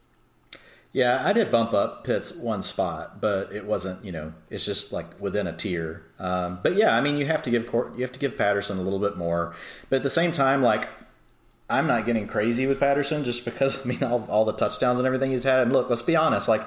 [0.91, 4.05] Yeah, I did bump up Pitts one spot, but it wasn't.
[4.05, 6.05] You know, it's just like within a tier.
[6.19, 8.81] Um, but yeah, I mean, you have to give you have to give Patterson a
[8.83, 9.55] little bit more,
[9.89, 10.88] but at the same time, like
[11.69, 15.05] I'm not getting crazy with Patterson just because I mean all, all the touchdowns and
[15.05, 15.60] everything he's had.
[15.60, 16.62] And look, let's be honest, like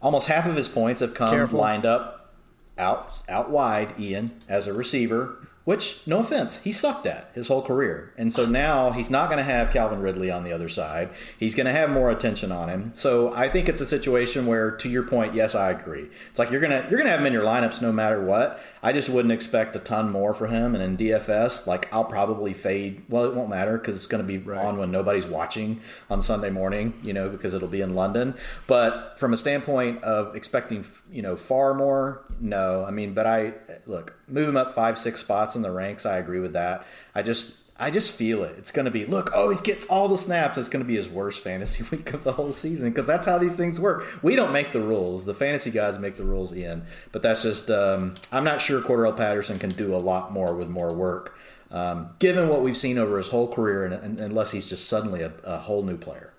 [0.00, 1.58] almost half of his points have come Careful.
[1.60, 2.30] lined up
[2.78, 5.48] out out wide, Ian, as a receiver.
[5.64, 8.12] Which, no offense, he sucked at his whole career.
[8.18, 11.10] And so now he's not going to have Calvin Ridley on the other side.
[11.38, 12.92] He's going to have more attention on him.
[12.94, 16.08] So I think it's a situation where, to your point, yes, I agree.
[16.30, 18.60] It's like you're gonna you're gonna have him in your lineups no matter what.
[18.82, 20.74] I just wouldn't expect a ton more for him.
[20.74, 23.04] And in DFS, like I'll probably fade.
[23.08, 26.50] Well, it won't matter because it's going to be on when nobody's watching on Sunday
[26.50, 26.98] morning.
[27.02, 28.34] You know, because it'll be in London.
[28.66, 32.84] But from a standpoint of expecting, you know, far more, no.
[32.84, 33.54] I mean, but I
[33.86, 36.06] look move him up five, six spots in the ranks.
[36.06, 36.86] I agree with that.
[37.14, 38.54] I just I just feel it.
[38.58, 39.30] It's going to be look.
[39.34, 40.56] Oh, he gets all the snaps.
[40.56, 43.38] It's going to be his worst fantasy week of the whole season because that's how
[43.38, 44.06] these things work.
[44.22, 45.24] We don't make the rules.
[45.24, 46.82] The fantasy guys make the rules in.
[47.10, 47.70] But that's just.
[47.70, 51.36] Um, I'm not sure Cordarrelle Patterson can do a lot more with more work,
[51.70, 55.22] um, given what we've seen over his whole career, and, and unless he's just suddenly
[55.22, 56.31] a, a whole new player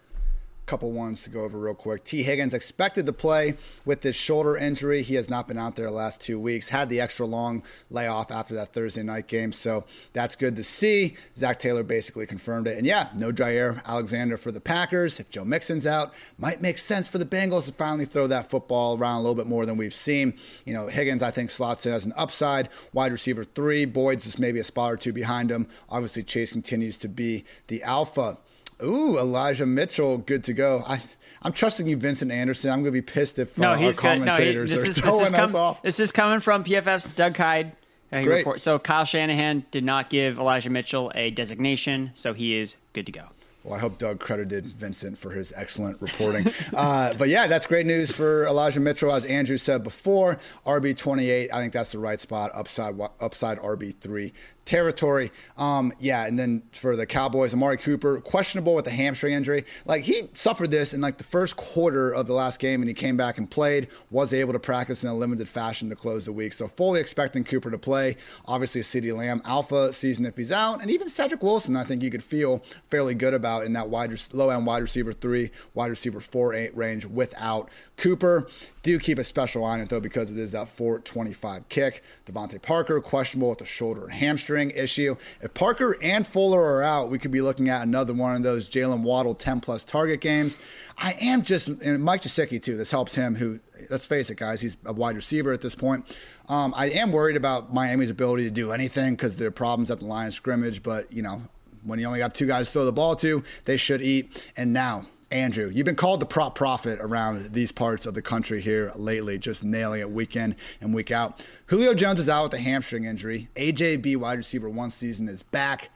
[0.65, 2.03] couple ones to go over real quick.
[2.03, 2.23] T.
[2.23, 5.01] Higgins expected to play with this shoulder injury.
[5.01, 6.69] He has not been out there the last two weeks.
[6.69, 11.15] Had the extra long layoff after that Thursday night game, so that's good to see.
[11.35, 15.19] Zac Taylor basically confirmed it, and yeah, no Jaire Alexander for the Packers.
[15.19, 18.97] If Joe Mixon's out, might make sense for the Bengals to finally throw that football
[18.97, 20.33] around a little bit more than we've seen.
[20.65, 23.85] You know, Higgins I think slots in as an upside wide receiver three.
[23.85, 25.67] Boyd's just maybe a spot or two behind him.
[25.89, 28.37] Obviously, Chase continues to be the alpha.
[28.83, 30.83] Ooh, Elijah Mitchell, good to go.
[30.85, 31.01] I,
[31.41, 32.69] I'm trusting you, Vincent Anderson.
[32.69, 34.25] I'm going to be pissed if No, uh, he's our good.
[34.25, 35.81] No, he, commentators this are is, this, throwing is us off.
[35.81, 37.73] this is coming from PFF's Doug Hyde.
[38.11, 42.77] Uh, report- so Kyle Shanahan did not give Elijah Mitchell a designation, so he is
[42.93, 43.23] good to go.
[43.63, 46.51] Well, I hope Doug credited Vincent for his excellent reporting.
[46.73, 49.13] uh, but yeah, that's great news for Elijah Mitchell.
[49.13, 51.49] As Andrew said before, RB 28.
[51.51, 52.51] I think that's the right spot.
[52.53, 54.33] Upside, upside RB three
[54.65, 55.31] territory.
[55.57, 59.65] Um, yeah, and then for the Cowboys, Amari Cooper questionable with a hamstring injury.
[59.85, 62.93] Like he suffered this in like the first quarter of the last game, and he
[62.93, 63.87] came back and played.
[64.09, 66.53] Was able to practice in a limited fashion to close the week.
[66.53, 68.17] So fully expecting Cooper to play.
[68.45, 71.75] Obviously, CeeDee Lamb alpha season if he's out, and even Cedric Wilson.
[71.75, 75.13] I think you could feel fairly good about in that wide low end wide receiver
[75.13, 78.47] three, wide receiver four eight range without Cooper.
[78.81, 82.03] Do keep a special eye on it though because it is that 425 kick.
[82.25, 85.15] DeVante Parker questionable with a shoulder and hamstring issue.
[85.41, 88.69] If Parker and Fuller are out, we could be looking at another one of those
[88.69, 90.59] Jaylen Waddle 10 plus target games.
[90.97, 92.77] I am just and Mike Gesicki too.
[92.77, 93.35] This helps him.
[93.35, 96.05] Who let's face it, guys, he's a wide receiver at this point.
[96.47, 99.99] Um, I am worried about Miami's ability to do anything because there are problems at
[99.99, 100.83] the line of scrimmage.
[100.83, 101.43] But you know,
[101.83, 104.41] when you only got two guys to throw the ball to, they should eat.
[104.55, 108.61] And now Andrew, you've been called the prop prophet around these parts of the country
[108.61, 111.43] here lately, just nailing it week in and week out.
[111.65, 113.49] Julio Jones is out with a hamstring injury.
[113.55, 115.89] AJB wide receiver one season is back.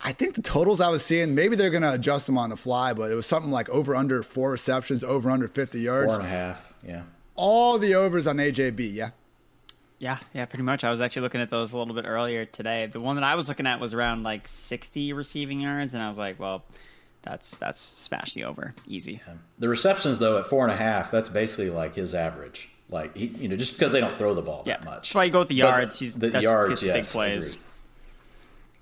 [0.00, 2.56] I think the totals I was seeing, maybe they're going to adjust them on the
[2.56, 6.12] fly, but it was something like over under four receptions, over under 50 yards.
[6.12, 7.02] Four and a half, yeah.
[7.36, 9.10] All the overs on AJB, yeah?
[10.00, 10.82] Yeah, yeah, pretty much.
[10.82, 12.86] I was actually looking at those a little bit earlier today.
[12.86, 16.08] The one that I was looking at was around like 60 receiving yards, and I
[16.08, 16.64] was like, well,
[17.22, 19.20] that's that's smash the over easy.
[19.26, 19.34] Yeah.
[19.58, 22.70] The receptions though at four and a half, that's basically like his average.
[22.88, 24.76] Like he, you know, just because they don't throw the ball yeah.
[24.76, 24.94] that much.
[25.08, 25.94] That's why you go with the yards.
[25.94, 27.52] But He's the that's, yards, yes, big plays.
[27.52, 27.66] Agreed.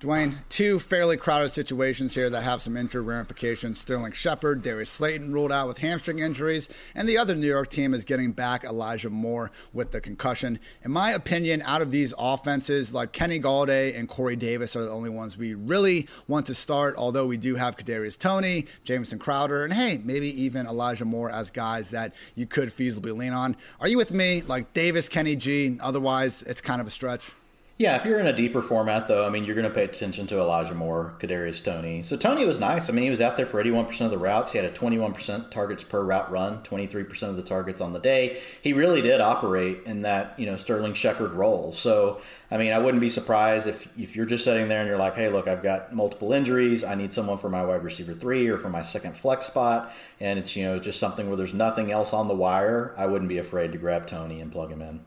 [0.00, 3.80] Dwain, two fairly crowded situations here that have some injury ramifications.
[3.80, 7.92] Sterling Shepard, Darius Slayton ruled out with hamstring injuries, and the other New York team
[7.92, 10.60] is getting back Elijah Moore with the concussion.
[10.84, 14.90] In my opinion, out of these offenses, like Kenny Golladay and Corey Davis are the
[14.92, 19.64] only ones we really want to start, although we do have Kadarius Toney, Jamison Crowder,
[19.64, 23.56] and hey, maybe even Elijah Moore as guys that you could feasibly lean on.
[23.80, 24.42] Are you with me?
[24.42, 27.32] Like Davis, Kenny G, otherwise it's kind of a stretch?
[27.78, 30.26] Yeah, if you're in a deeper format, though, I mean, you're going to pay attention
[30.26, 32.02] to Elijah Moore, Kadarius Toney.
[32.02, 32.90] So Toney was nice.
[32.90, 34.50] I mean, he was out there for 81% of the routes.
[34.50, 38.40] He had a 21% targets per route run, 23% of the targets on the day.
[38.62, 41.72] He really did operate in that, you know, Sterling Shepard role.
[41.72, 44.98] So, I mean, I wouldn't be surprised if if you're just sitting there and you're
[44.98, 46.82] like, hey, look, I've got multiple injuries.
[46.82, 50.36] I need someone for my wide receiver three or for my second flex spot, and
[50.40, 52.92] it's you know just something where there's nothing else on the wire.
[52.98, 55.00] I wouldn't be afraid to grab Toney and plug him in.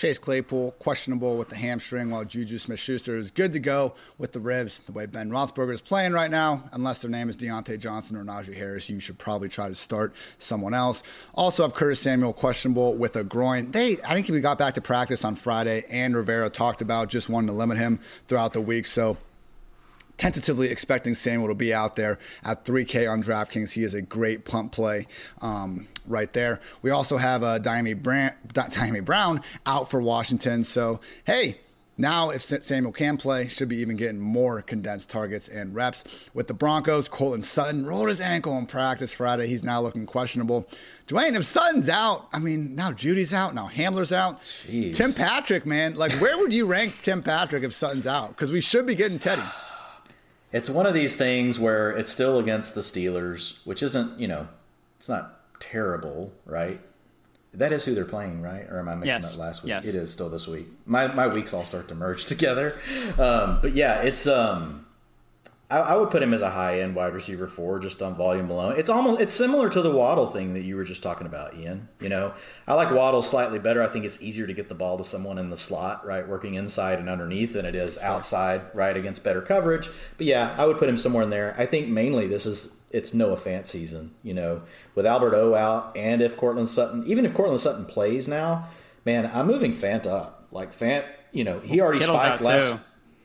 [0.00, 4.32] Chase Claypool, questionable with the hamstring, while Juju Smith Schuster is good to go with
[4.32, 4.78] the ribs.
[4.78, 8.24] The way Ben Roethlisberger is playing right now, unless their name is Diontae Johnson or
[8.24, 11.02] Najee Harris, you should probably try to start someone else.
[11.34, 13.72] Also, have Curtis Samuel questionable with a groin.
[13.72, 17.28] They, I think he got back to practice on Friday, and Rivera talked about just
[17.28, 18.86] wanting to limit him throughout the week.
[18.86, 19.18] So,
[20.20, 23.72] tentatively expecting Samuel to be out there at 3K on DraftKings.
[23.72, 25.06] He is a great punt play.
[25.40, 26.60] Um, right there.
[26.82, 30.64] We also have uh, Dyami, Brand, Dyami Brown out for Washington.
[30.64, 31.58] So, hey,
[31.96, 36.02] now, if Samuel can play, should be even getting more condensed targets and reps.
[36.32, 39.46] With the Broncos, Courtland Sutton rolled his ankle in practice Friday.
[39.48, 40.66] He's now looking questionable.
[41.06, 44.42] Dwain, if Sutton's out, I mean, now Jeudy's out, now Hamler's out.
[44.42, 44.96] Jeez.
[44.96, 48.30] Tim Patrick, man, like where would you rank Tim Patrick if Sutton's out?
[48.30, 49.42] Because we should be getting Teddy.
[50.52, 54.48] It's one of these things where it's still against the Steelers, which isn't, you know,
[54.98, 56.80] it's not terrible, right?
[57.54, 58.66] That is who they're playing, right?
[58.68, 59.34] Or am I mixing yes.
[59.34, 59.70] up last week?
[59.70, 59.86] Yes.
[59.86, 60.66] It is still this week.
[60.86, 62.78] My my weeks all start to merge together.
[63.18, 64.86] Um, but yeah, it's um,
[65.70, 68.50] I, I, would put him as a high end wide receiver four just on volume
[68.50, 68.74] alone.
[68.76, 71.88] It's almost it's similar to the Waddle thing that you were just talking about, Ian.
[72.00, 72.34] You know,
[72.66, 73.82] I like Waddle slightly better.
[73.82, 76.54] I think it's easier to get the ball to someone in the slot, right, working
[76.54, 79.88] inside and underneath than it is outside, right, against better coverage.
[80.16, 81.54] But yeah, I would put him somewhere in there.
[81.56, 84.12] I think mainly this is it's Noah Fant season.
[84.24, 84.62] You know,
[84.96, 88.66] with Albert O out, and if Courtland Sutton, even if Courtland Sutton plays now,
[89.06, 90.48] man, I'm moving Fant up.
[90.50, 92.72] Like Fant, you know, he already Kittle's spiked last.
[92.72, 92.80] Too.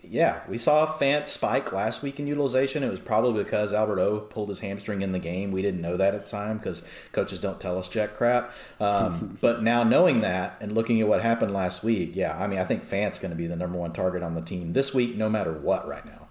[0.10, 2.84] Yeah, we saw Fant spike last week in utilization.
[2.84, 5.52] It was probably because Albert O pulled his hamstring in the game.
[5.52, 8.54] We didn't know that at the time because coaches don't tell us jack crap.
[8.80, 12.60] Um, but now knowing that and looking at what happened last week, yeah, I mean,
[12.60, 15.15] I think Fant's going to be the number one target on the team this week,
[15.15, 16.30] no matter what, right now.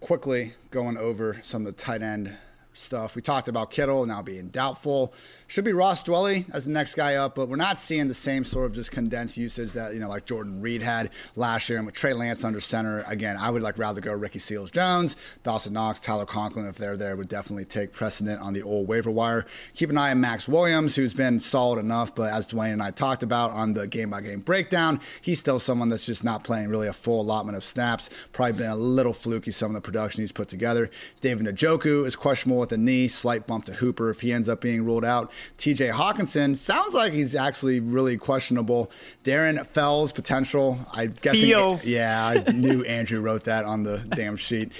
[0.00, 2.36] Quickly going over some of the tight end
[2.76, 3.16] stuff.
[3.16, 5.12] We talked about Kittle now being doubtful.
[5.48, 8.42] Should be Ross Dwelley as the next guy up, but we're not seeing the same
[8.42, 11.78] sort of just condensed usage that, you know, like Jordan Reed had last year.
[11.78, 15.14] And with Trey Lance under center, again, I would like rather go Ricky Seals Jones,
[15.44, 19.10] Dawson Knox, Tyler Conklin, if they're there, would definitely take precedent on the old waiver
[19.10, 19.46] wire.
[19.76, 22.90] Keep an eye on Maxx Williams, who's been solid enough, but as Dwain and I
[22.90, 26.70] talked about on the game by game breakdown, he's still someone that's just not playing
[26.70, 28.10] really a full allotment of snaps.
[28.32, 30.90] Probably been a little fluky some of the production he's put together.
[31.20, 34.60] David Njoku is questionable with the knee, slight bump to Hooper if he ends up
[34.60, 35.30] being ruled out.
[35.58, 38.90] TJ Hockenson sounds like he's actually really questionable.
[39.24, 40.78] Darren Fells potential.
[40.92, 41.34] I guess.
[41.34, 41.86] Feels.
[41.86, 44.72] Yeah, I knew Andrew wrote that on the damn sheet.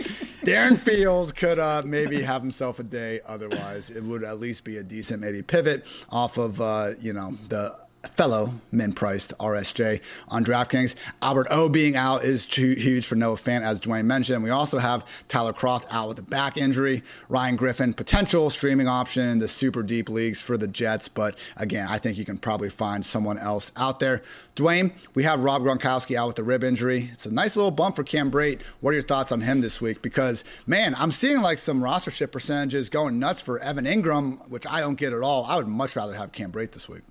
[0.45, 3.21] Darren Fields could uh, maybe have himself a day.
[3.27, 7.37] Otherwise, it would at least be a decent maybe pivot off of uh, you know
[7.49, 7.77] the
[8.09, 10.95] fellow min priced RSJ on DraftKings.
[11.23, 14.43] Albert O being out is too huge for Noah Fant, as Dwain mentioned.
[14.43, 17.03] We also have Tyler Kroft out with a back injury.
[17.29, 21.09] Ryan Griffin, potential streaming option in the super deep leagues for the Jets.
[21.09, 24.23] But again, I think you can probably find someone else out there.
[24.55, 27.11] Dwain, we have Rob Gronkowski out with a rib injury.
[27.13, 28.63] It's a nice little bump for Cam Brate.
[28.81, 30.01] What are your thoughts on him this week?
[30.01, 34.81] Because, man, I'm seeing like some rostership percentages going nuts for Evan Engram, which I
[34.81, 35.45] don't get at all.
[35.45, 37.03] I would much rather have Cam Brate this week.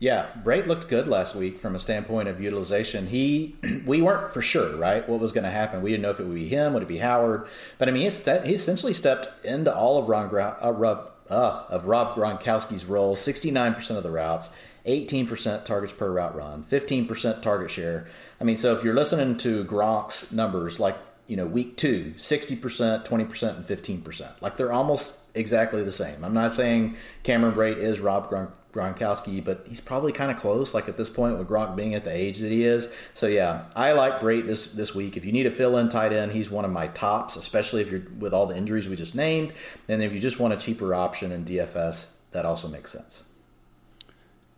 [0.00, 3.06] Yeah, Brate looked good last week from a standpoint of utilization.
[3.06, 5.82] He, we weren't for sure, right, what was going to happen.
[5.82, 7.46] We didn't know if it would be him, would it be Howard.
[7.78, 12.16] But I mean, he essentially stepped into all of Ron uh, Rob, uh, of Rob
[12.16, 13.16] Gronkowski's role.
[13.16, 14.54] Sixty nine percent of the routes,
[14.84, 18.06] eighteen percent targets per route run, fifteen percent target share.
[18.40, 23.06] I mean, so if you're listening to Gronk's numbers, like you know, week two, 60%,
[23.06, 24.42] 20%, and 15%.
[24.42, 26.22] Like they're almost exactly the same.
[26.22, 30.74] I'm not saying Cameron Brate is Rob Gron- Gronkowski, but he's probably kind of close.
[30.74, 32.94] Like at this point, with Gronk being at the age that he is.
[33.14, 35.16] So yeah, I like Brate this this week.
[35.16, 38.02] If you need a fill-in tight end, he's one of my tops, especially if you're
[38.18, 39.52] with all the injuries we just named.
[39.88, 43.24] And if you just want a cheaper option in DFS, that also makes sense.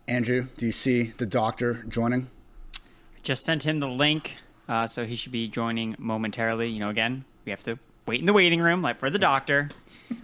[0.09, 2.29] Andrew, do you see the doctor joining?
[3.23, 4.37] Just sent him the link,
[4.69, 6.71] uh, so he should be joining momentarily.
[6.71, 9.69] You know, again, we have to wait in the waiting room, like for the doctor.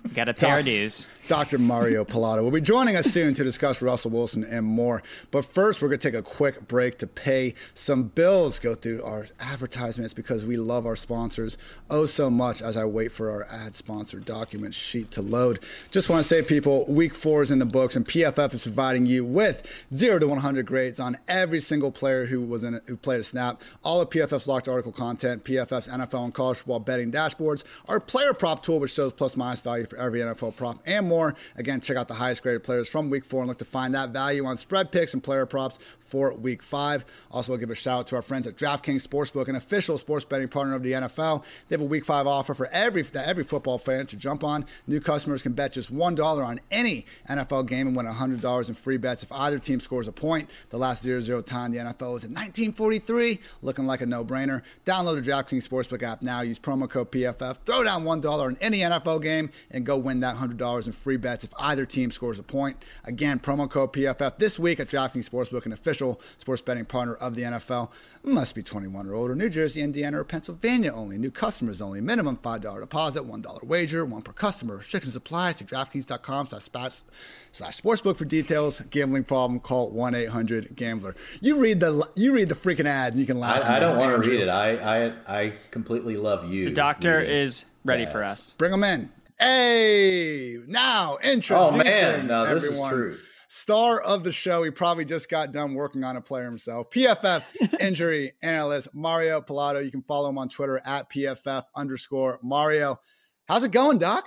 [0.04, 1.06] We got to pay our dues.
[1.28, 1.56] Dr.
[1.58, 5.04] Mario Pilato will be joining us soon to discuss Russell Wilson and more.
[5.30, 9.04] But first, we're going to take a quick break to pay some bills, go through
[9.04, 11.56] our advertisements because we love our sponsors
[11.90, 15.60] oh so much as I wait for our ad sponsor document sheet to load.
[15.92, 19.06] Just want to say, people, week four is in the books, and PFF is providing
[19.06, 23.20] you with 0 to 100 grades on every single player who was in who played
[23.20, 23.62] a snap.
[23.84, 28.34] All of PFF's locked article content, PFF's NFL and college football betting dashboards, our player
[28.34, 31.34] prop tool, which shows plus minus value for every NFL prop, and more more.
[31.56, 34.10] Again, check out the highest graded players from week four and look to find that
[34.10, 35.78] value on spread picks and player props
[36.12, 37.06] for week five.
[37.30, 40.26] Also, I'll give a shout out to our friends at DraftKings Sportsbook, an official sports
[40.26, 41.42] betting partner of the NFL.
[41.68, 44.66] They have a week five offer for every, every football fan to jump on.
[44.86, 48.98] New customers can bet just $1 on any NFL game and win $100 in free
[48.98, 50.50] bets if either team scores a point.
[50.68, 54.60] The last 0 0 time the NFL was in 1943, looking like a no brainer.
[54.84, 56.42] Download the DraftKings Sportsbook app now.
[56.42, 57.56] Use promo code PFF.
[57.64, 61.44] Throw down $1 on any NFL game and go win that $100 in free bets
[61.44, 62.82] if either team scores a point.
[63.04, 67.34] Again, promo code PFF this week at DraftKings Sportsbook, an official sports betting partner of
[67.34, 67.90] the NFL.
[68.24, 69.34] Must be 21 or older.
[69.34, 71.18] New Jersey, Indiana, or Pennsylvania only.
[71.18, 72.00] New customers only.
[72.00, 74.76] Minimum $5 deposit, $1 wager, one per customer.
[74.76, 75.52] Restrictions apply.
[75.52, 78.80] See DraftKings.com slash sportsbook for details.
[78.90, 81.16] Gambling problem, call 1-800-GAMBLER.
[81.40, 83.64] You read the you read the freaking ads and you can laugh.
[83.64, 84.48] I, I don't want to read it.
[84.48, 86.66] I, I, I completely love you.
[86.66, 88.12] The doctor is ready ads.
[88.12, 88.54] for us.
[88.56, 89.10] Bring them in.
[89.42, 91.58] Hey, now intro.
[91.58, 92.92] Oh man, no, this everyone.
[92.92, 93.18] is true.
[93.48, 94.62] Star of the show.
[94.62, 96.90] He probably just got done working on a player himself.
[96.90, 97.42] PFF
[97.80, 99.84] injury analyst Mario Pilato.
[99.84, 103.00] You can follow him on Twitter at PFF underscore Mario.
[103.48, 104.26] How's it going, Doc?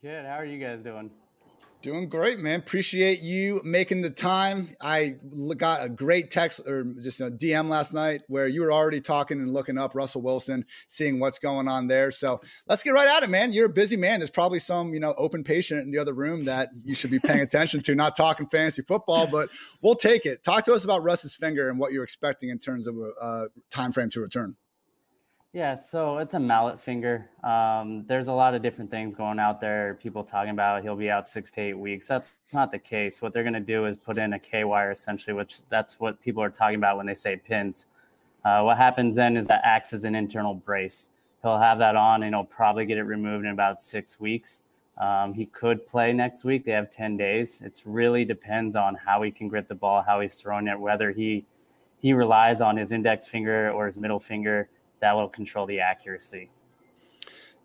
[0.00, 0.24] Good.
[0.24, 1.10] How are you guys doing?
[1.82, 2.58] Doing great, man.
[2.58, 4.74] Appreciate you making the time.
[4.80, 5.16] I
[5.56, 9.38] got a great text or just a DM last night where you were already talking
[9.40, 12.10] and looking up Russell Wilson, seeing what's going on there.
[12.10, 13.52] So let's get right at it, man.
[13.52, 14.18] You're a busy man.
[14.18, 17.20] There's probably some, you know, open patient in the other room that you should be
[17.20, 17.94] paying attention to.
[17.94, 20.42] Not talking fantasy football, but we'll take it.
[20.42, 23.46] Talk to us about Russ's finger and what you're expecting in terms of a, a
[23.70, 24.56] time frame to return.
[25.56, 27.30] Yeah, so it's a mallet finger.
[27.42, 29.98] Um, there's a lot of different things going out there.
[30.02, 32.06] People talking about he'll be out six to eight weeks.
[32.06, 33.22] That's not the case.
[33.22, 36.20] What they're going to do is put in a K wire essentially, which that's what
[36.20, 37.86] people are talking about when they say pins.
[38.44, 41.08] Uh, what happens then is that acts as an internal brace.
[41.40, 44.60] He'll have that on and he'll probably get it removed in about six weeks.
[44.98, 46.66] Um, he could play next week.
[46.66, 47.62] They have 10 days.
[47.62, 51.12] It really depends on how he can grip the ball, how he's throwing it, whether
[51.12, 51.46] he
[51.98, 54.68] he relies on his index finger or his middle finger
[55.00, 56.50] that will control the accuracy.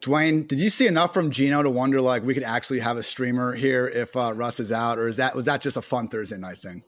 [0.01, 3.03] Dwain, did you see enough from Geno to wonder like we could actually have a
[3.03, 6.07] streamer here if uh, Russ is out, or is that was that just a fun
[6.07, 6.83] Thursday night thing?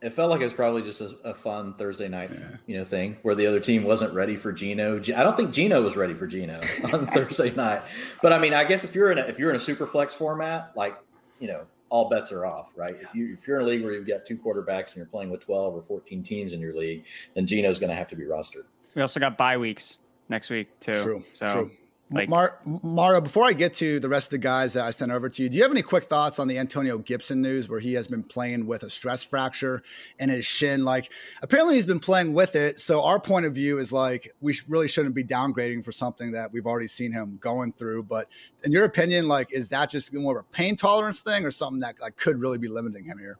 [0.00, 2.56] It felt like it was probably just a, a fun Thursday night, yeah.
[2.66, 4.96] you know, thing where the other team wasn't ready for Geno.
[4.96, 6.60] I don't think Geno was ready for Geno
[6.92, 7.82] on Thursday night,
[8.22, 10.12] but I mean, I guess if you're in a, if you're in a super flex
[10.12, 10.98] format, like
[11.38, 12.96] you know, all bets are off, right?
[13.00, 13.08] Yeah.
[13.08, 15.30] If you if you're in a league where you've got two quarterbacks and you're playing
[15.30, 18.24] with 12 or 14 teams in your league, then Geno's going to have to be
[18.24, 18.66] rostered.
[18.98, 21.00] We also got bye weeks next week too.
[21.04, 21.24] True.
[21.32, 21.70] So true.
[22.10, 25.12] Like, Mar- Mara, before I get to the rest of the guys that I sent
[25.12, 27.78] over to you, do you have any quick thoughts on the Antonio Gibson news where
[27.78, 29.84] he has been playing with a stress fracture
[30.18, 30.84] in his shin?
[30.84, 32.80] Like, apparently he's been playing with it.
[32.80, 36.52] So, our point of view is like, we really shouldn't be downgrading for something that
[36.52, 38.02] we've already seen him going through.
[38.04, 38.28] But
[38.64, 41.80] in your opinion, like, is that just more of a pain tolerance thing or something
[41.80, 43.38] that like, could really be limiting him here?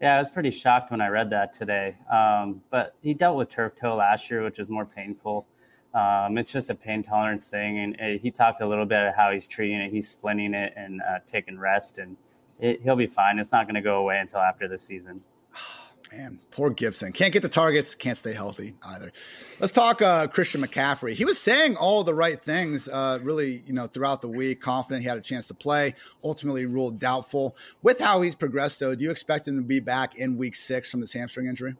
[0.00, 1.96] Yeah, I was pretty shocked when I read that today.
[2.12, 5.46] Um, but he dealt with turf toe last year, which is more painful.
[5.94, 9.14] Um, it's just a pain tolerance thing, and uh, he talked a little bit of
[9.14, 9.90] how he's treating it.
[9.90, 12.18] He's splinting it and uh, taking rest, and
[12.60, 13.38] it, he'll be fine.
[13.38, 15.22] It's not going to go away until after the season.
[16.12, 17.12] Man, poor Gibson.
[17.12, 19.12] Can't get the targets, can't stay healthy either.
[19.58, 21.14] Let's talk uh, Christian McCaffrey.
[21.14, 24.60] He was saying all the right things, uh, really, you know, throughout the week.
[24.60, 25.94] Confident he had a chance to play.
[26.22, 27.56] Ultimately ruled doubtful.
[27.82, 30.90] With how he's progressed, though, do you expect him to be back in Week Six
[30.90, 31.74] from this hamstring injury?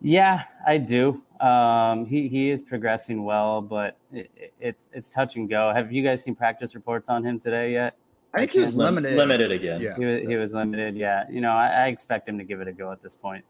[0.00, 1.22] Yeah, I do.
[1.40, 5.72] Um, he he is progressing well, but it, it, it's it's touch and go.
[5.74, 7.96] Have you guys seen practice reports on him today yet?
[8.34, 9.16] I think he was limited.
[9.16, 9.80] Limited again.
[9.80, 10.96] Yeah, he was, he was limited.
[10.96, 13.44] Yeah, you know, I, I, expect him to give it a go at this point.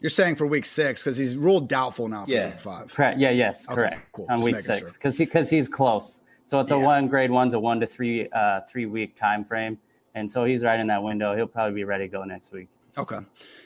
[0.00, 2.50] You're saying for week six because he's ruled doubtful now for Yeah.
[2.50, 2.94] week five.
[2.94, 3.18] Correct.
[3.18, 3.30] Yeah.
[3.30, 3.66] Yes.
[3.66, 4.12] Okay, Correct.
[4.12, 4.26] cool.
[4.28, 4.92] On Just week making six, sure.
[4.94, 6.20] because he because he's close.
[6.44, 9.78] So it's a one grade one's a one to three uh, three week time frame,
[10.14, 11.34] and so he's right in that window.
[11.34, 12.68] He'll probably be ready to go next week.
[12.98, 13.18] Okay.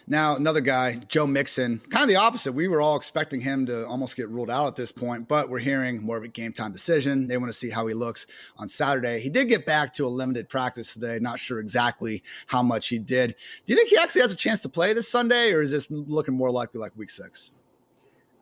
[0.09, 2.51] Now, another guy, Joe Mixon, kind of the opposite.
[2.51, 5.61] We were all expecting him to almost get ruled out at this point, but we're
[5.61, 7.29] hearing more of a game time decision.
[7.29, 8.27] They want to see how he looks
[8.57, 9.21] on Saturday.
[9.21, 11.21] He did get back to a limited practice today.
[11.21, 13.37] Not sure exactly how much he did.
[13.67, 15.87] Do you think he actually has a chance to play this Sunday, or is this
[15.89, 17.53] looking more likely like week six?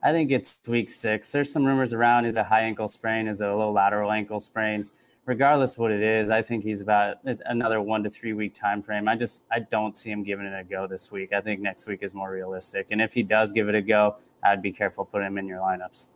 [0.03, 1.31] I think it's week six.
[1.31, 2.25] There's some rumors around.
[2.25, 3.29] Is a high ankle sprain?
[3.29, 4.89] Is a low lateral ankle sprain?
[5.29, 9.09] Regardless what it is, I think he's about another one to three week time frame.
[9.09, 11.35] I just I don't see him giving it a go this week.
[11.35, 12.87] I think next week is more realistic.
[12.91, 15.59] And if he does give it a go, I'd be careful putting him in your
[15.59, 16.07] lineups.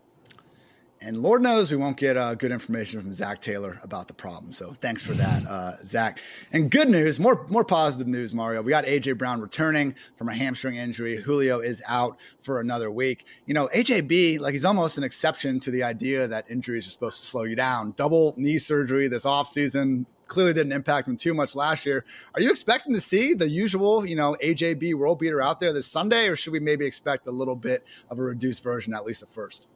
[1.05, 4.53] And Lord knows we won't get uh, good information from Zac Taylor about the problem.
[4.53, 6.21] So thanks for that, uh, Zac.
[6.53, 8.63] And good news, more more positive news, Mario.
[8.63, 11.17] We got AJ Brown returning from a hamstring injury.
[11.17, 13.27] Julio is out for another week.
[13.47, 17.21] You know, AJB, like he's almost an exception to the idea that injuries are supposed
[17.21, 17.95] to slow you down.
[17.97, 22.05] Double knee surgery this offseason clearly didn't impact him too much last year.
[22.35, 25.89] Are you expecting to see the usual, you know, AJB world beater out there this
[25.89, 29.23] Sunday, or should we maybe expect a little bit of a reduced version, at least
[29.23, 29.67] at first?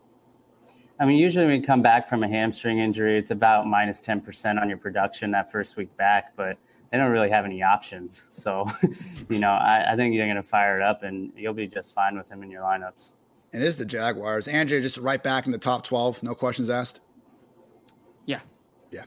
[0.98, 4.60] I mean, usually when you come back from a hamstring injury, it's about minus 10%
[4.60, 6.56] on your production that first week back, but
[6.90, 8.26] they don't really have any options.
[8.30, 8.66] So,
[9.28, 11.94] you know, I, I think you're going to fire it up and you'll be just
[11.94, 13.12] fine with him in your lineups.
[13.52, 14.48] It is the Jaguars.
[14.48, 16.22] Andrew just right back in the top 12.
[16.22, 17.00] No questions asked.
[18.24, 18.40] Yeah.
[18.90, 19.04] Yeah.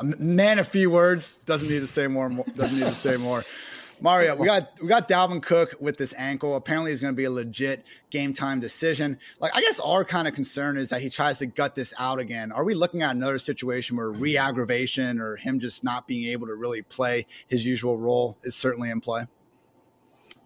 [0.00, 1.38] A man, a few words.
[1.44, 2.28] Doesn't need to say more.
[2.56, 3.42] Doesn't need to say more.
[4.00, 6.56] Mario, we got we got Dalvin Cook with this ankle.
[6.56, 9.18] Apparently, it's going to be a legit game time decision.
[9.40, 12.18] Like, I guess our kind of concern is that he tries to gut this out
[12.18, 12.52] again.
[12.52, 16.54] Are we looking at another situation where re-aggravation or him just not being able to
[16.54, 19.26] really play his usual role is certainly in play?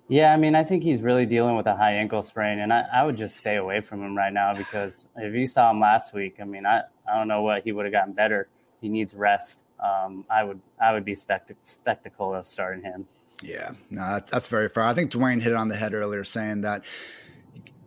[0.09, 2.85] Yeah, I mean, I think he's really dealing with a high ankle sprain, and I,
[2.93, 6.15] I would just stay away from him right now because if you saw him last
[6.15, 8.49] week, I mean, I, I don't know what he would have gotten better.
[8.81, 9.65] He needs rest.
[9.79, 13.07] Um, I would I would be spect- spectacle of starting him.
[13.43, 14.83] Yeah, no, that's, very fair.
[14.85, 16.85] I think Dwain hit it on the head earlier, saying that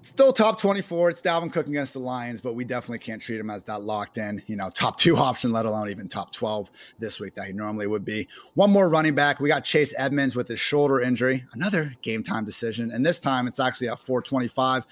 [0.02, 1.10] still top 24.
[1.10, 4.18] It's Dalvin Cook against the Lions, but we definitely can't treat him as that locked
[4.18, 7.54] in, you know, top two option, let alone even top 12 this week that he
[7.54, 8.28] normally would be.
[8.54, 9.40] One more running back.
[9.40, 12.92] We got Chase Edmonds with his shoulder injury, another game time decision.
[12.92, 14.86] And this time it's actually at 425.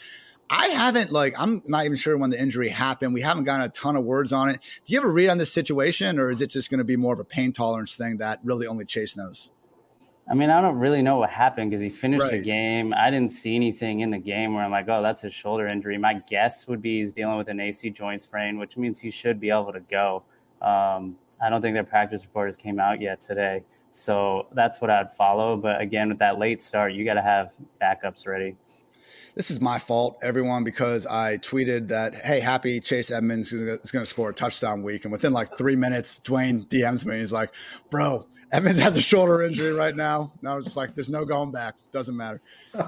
[0.52, 3.14] I haven't like I'm not even sure when the injury happened.
[3.14, 4.60] We haven't gotten a ton of words on it.
[4.84, 6.96] Do you have a read on this situation, or is it just going to be
[6.96, 9.52] more of a pain tolerance thing that really only Chase knows?
[10.30, 12.94] I mean, I don't really know what happened because he finished the game.
[12.94, 15.98] I didn't see anything in the game where I'm like, oh, that's his shoulder injury.
[15.98, 19.40] My guess would be he's dealing with an AC joint sprain, which means he should
[19.40, 20.24] be able to go.
[20.62, 23.64] Um, I don't think their practice reporters came out yet today.
[23.92, 25.58] So that's what I'd follow.
[25.58, 27.52] But again, with that late start, you got to have
[27.82, 28.56] backups ready.
[29.34, 34.04] This is my fault, everyone, because I tweeted that, hey, happy Chase Edmonds is going
[34.04, 35.06] to score a touchdown week.
[35.06, 37.20] And within like three minutes, Dwain DMs me.
[37.20, 37.52] He's like,
[37.90, 40.32] bro, Edmonds has a shoulder injury right now.
[40.42, 41.76] And it's like, there's no going back.
[41.92, 42.42] Doesn't matter.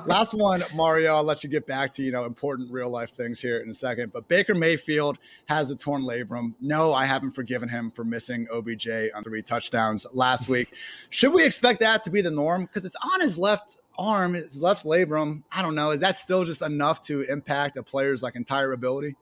[0.05, 3.39] Last one, Mario, I'll let you get back to, you know, important real life things
[3.39, 4.11] here in a second.
[4.11, 6.53] But Baker Mayfield has a torn labrum.
[6.59, 10.73] No, I haven't forgiven him for missing OBJ on three touchdowns last week.
[11.09, 12.65] Should we expect that to be the norm?
[12.65, 15.43] Because it's on his left arm, his left labrum.
[15.51, 15.91] I don't know.
[15.91, 19.15] Is that still just enough to impact a player's like entire ability?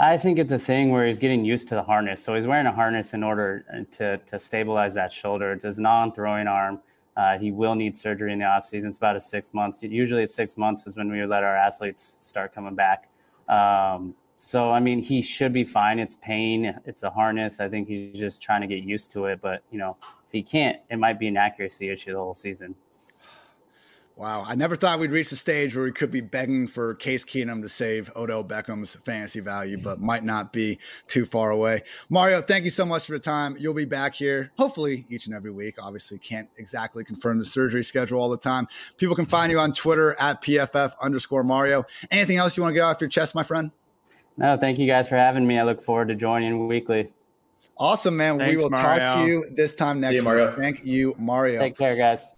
[0.00, 2.22] I think it's a thing where he's getting used to the harness.
[2.22, 5.52] So he's wearing a harness in order to, to stabilize that shoulder.
[5.52, 6.80] It's his non throwing arm.
[7.16, 8.84] Uh, he will need surgery in the offseason.
[8.84, 9.82] It's about a six months.
[9.82, 13.08] Usually, it's six months is when we let our athletes start coming back.
[13.48, 15.98] Um, so, I mean, he should be fine.
[15.98, 16.78] It's pain.
[16.84, 17.58] It's a harness.
[17.58, 19.40] I think he's just trying to get used to it.
[19.40, 22.76] But, you know, if he can't, it might be an accuracy issue the whole season.
[24.18, 27.24] Wow, I never thought we'd reach the stage where we could be begging for Case
[27.24, 31.84] Keenum to save Odell Beckham's fantasy value, but might not be too far away.
[32.08, 33.56] Mario, thank you so much for the time.
[33.60, 35.76] You'll be back here, hopefully, each and every week.
[35.80, 38.66] Obviously, can't exactly confirm the surgery schedule all the time.
[38.96, 41.84] People can find you on Twitter at PFF underscore Mario.
[42.10, 43.70] Anything else you want to get off your chest, my friend?
[44.36, 45.60] No, thank you guys for having me.
[45.60, 47.12] I look forward to joining weekly.
[47.76, 48.38] Awesome, man.
[48.38, 49.04] Thanks, we will Mario.
[49.04, 50.24] talk to you this time next you, week.
[50.24, 50.56] Mario.
[50.56, 51.60] Thank you, Mario.
[51.60, 52.32] Take care, guys.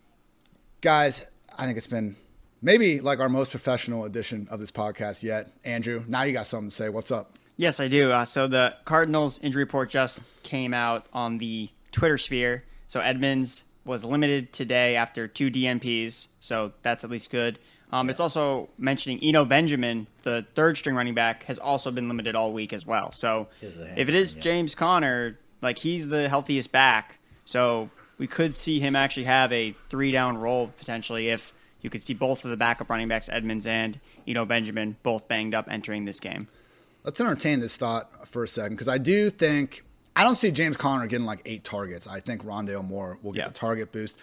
[0.83, 1.25] Guys,
[1.61, 2.17] I think it's been
[2.63, 5.53] maybe like our most professional edition of this podcast yet.
[5.63, 6.89] Andrew, now you got something to say.
[6.89, 7.39] What's up?
[7.59, 8.11] Yes, I do.
[8.11, 12.65] Uh, so the Cardinals injury report just came out on the Twitter sphere.
[12.87, 16.29] So Edmonds was limited today after two DNPs.
[16.41, 17.59] so that's at least good.
[17.93, 22.35] Um, It's also mentioning Eno Benjamin, the third string running back, has also been limited
[22.35, 23.13] all week as well.
[23.13, 24.41] So if it is yeah.
[24.41, 27.91] James Conner, like he's the healthiest back, so
[28.21, 32.13] we could see him actually have a three down role potentially if you could see
[32.13, 33.99] both of the backup running backs, Edmonds and
[34.29, 36.47] Eno Benjamin, both banged up entering this game.
[37.03, 39.83] Let's entertain this thought for a second because I do think
[40.15, 42.07] I don't see James Conner getting like eight targets.
[42.07, 43.49] I think Rondale Moore will get Yeah.
[43.49, 44.17] the target boost.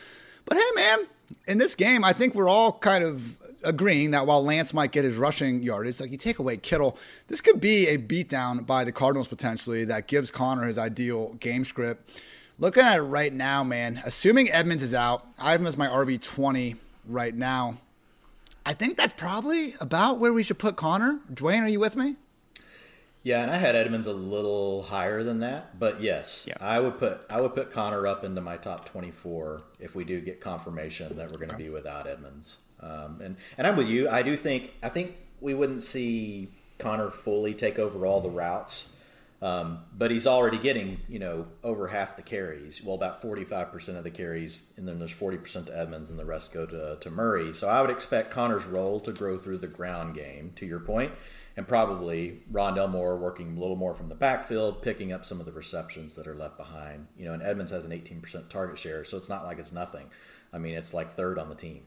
[0.46, 1.00] But hey, man,
[1.48, 5.04] in this game, I think we're all kind of agreeing that while Lance might get
[5.06, 6.96] his rushing yardage, like you take away Kittle,
[7.30, 11.66] this could be a beatdown by the Cardinals potentially that gives Conner his ideal game
[11.66, 12.08] script.
[12.60, 15.88] Looking at it right now, man, assuming Edmonds is out, I have him as my
[15.88, 16.76] RB twenty
[17.08, 17.78] right now.
[18.66, 21.20] I think that's probably about where we should put Conner.
[21.34, 22.16] Dwain, are you with me?
[23.24, 26.56] Yeah, and I had Edmonds a little higher than that, but yes, Yeah.
[26.60, 30.04] I would put I would put Conner up into my top twenty four if we
[30.04, 32.58] do get confirmation that we're going to be without Edmonds.
[32.80, 34.10] Um, and and I'm with you.
[34.10, 36.50] I do think I think we wouldn't see
[36.80, 38.97] Conner fully take over all the routes,
[39.42, 42.84] um, but he's already getting you know over half the carries.
[42.84, 46.10] Well, about forty five percent of the carries, and then there's forty percent to Edmonds,
[46.10, 47.54] and the rest go to to Murray.
[47.54, 50.52] So I would expect Conner's role to grow through the ground game.
[50.56, 51.12] To your point
[51.58, 55.48] and probably Rondale Moore working a little more from the backfield, picking up some of
[55.48, 57.08] the receptions that are left behind.
[57.18, 60.12] You know, and Edmonds has an 18% target share, so it's not like it's nothing.
[60.54, 61.82] I mean, it's like third on the team.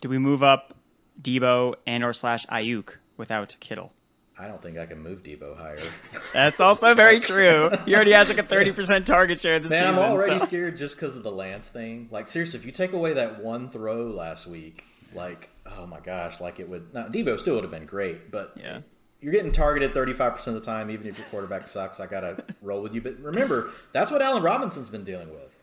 [0.00, 0.74] Do we move up
[1.20, 3.92] Debo and or slash Aiyuk without Kittle?
[4.40, 5.78] I don't think I can move Debo higher.
[6.32, 7.70] That's also very true.
[7.84, 10.94] He already has like a 30% target share this Man, I'm already so- scared just
[10.96, 12.08] because of the Lance thing.
[12.10, 14.84] Like, seriously, if you take away that one throw last week,
[15.14, 16.94] like, oh my gosh, like it would.
[16.94, 18.80] Now, Debo still would have been great, but Yeah.
[19.20, 21.98] you're getting targeted 35% of the time, even if your quarterback sucks.
[21.98, 23.00] I got to roll with you.
[23.00, 25.54] But remember, that's what Allen Robinson's been dealing with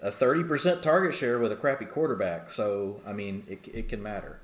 [0.00, 2.50] a 30% target share with a crappy quarterback.
[2.50, 4.40] So, I mean, it, it can matter.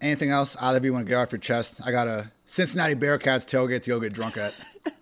[0.00, 1.74] Anything else either of you want to get off your chest?
[1.84, 4.54] I got a Cincinnati Bearcats tailgate to go get drunk at.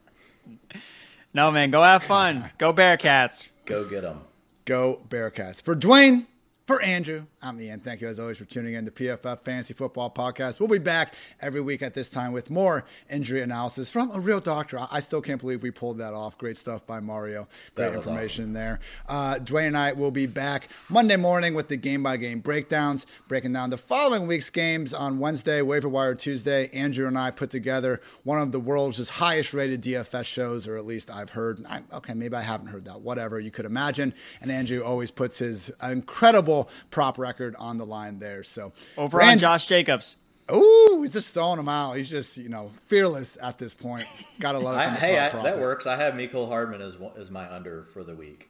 [1.35, 2.51] No, man, go have fun.
[2.59, 3.47] Go Bearcats.
[3.67, 4.23] Go get them.
[4.65, 5.61] Go Bearcats.
[5.61, 6.27] For Dwain,
[6.69, 7.81] for Andrew, I'm Ian.
[7.81, 10.61] Thank you as always for tuning in to PFF Fantasy Football Podcast.
[10.61, 14.39] We'll be back every week at this time with more injury analysis from a real
[14.39, 14.87] doctor.
[14.91, 16.37] I- still can't believe we pulled that off.
[16.37, 17.49] Great stuff by Mario.
[17.75, 18.81] Great information there.
[19.09, 23.07] Uh, Dwain and I will be back Monday morning with the game by game breakdowns,
[23.29, 26.69] breaking down the following week's games on Wednesday, waiver wire Tuesday.
[26.75, 30.77] Andrew and I put together one of the world's just highest rated DFS shows, or
[30.77, 31.65] at least I've heard.
[31.67, 33.01] I, okay, maybe I haven't heard that.
[33.01, 34.13] Whatever you could imagine.
[34.43, 36.58] And Andrew always puts his incredible
[36.91, 38.43] prop record on the line there.
[38.43, 40.17] So Over for on Josh Jacobs.
[40.51, 41.95] Ooh, he's just throwing him out.
[41.99, 44.07] He's just you know fearless at this point.
[44.41, 44.81] Gotta love it.
[44.81, 45.87] I, hey, I, that works.
[45.87, 48.49] I have Mecole Hardman as, as my under for the week.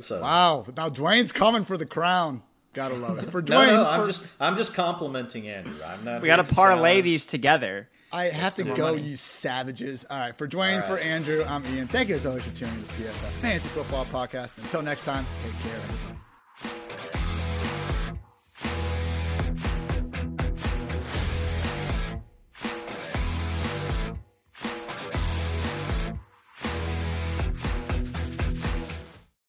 [0.00, 0.66] So, Wow.
[0.76, 2.42] Now Dwain's coming for the crown.
[2.72, 3.30] Gotta love it.
[3.30, 5.74] For no, Dwain, no, I'm for- just I'm just complimenting Andrew.
[5.86, 6.22] I'm not.
[6.22, 7.04] We got to parlay challenge.
[7.04, 7.88] these together.
[8.10, 9.02] I have to go, money.
[9.02, 10.06] you savages.
[10.08, 10.36] All right.
[10.36, 10.98] For Dwain, All for.
[10.98, 11.88] Andrew, I'm Ian.
[11.88, 14.56] Thank you as always for tuning in to PFF Fantasy Football Podcast.
[14.58, 16.18] Until next time, take care, everybody.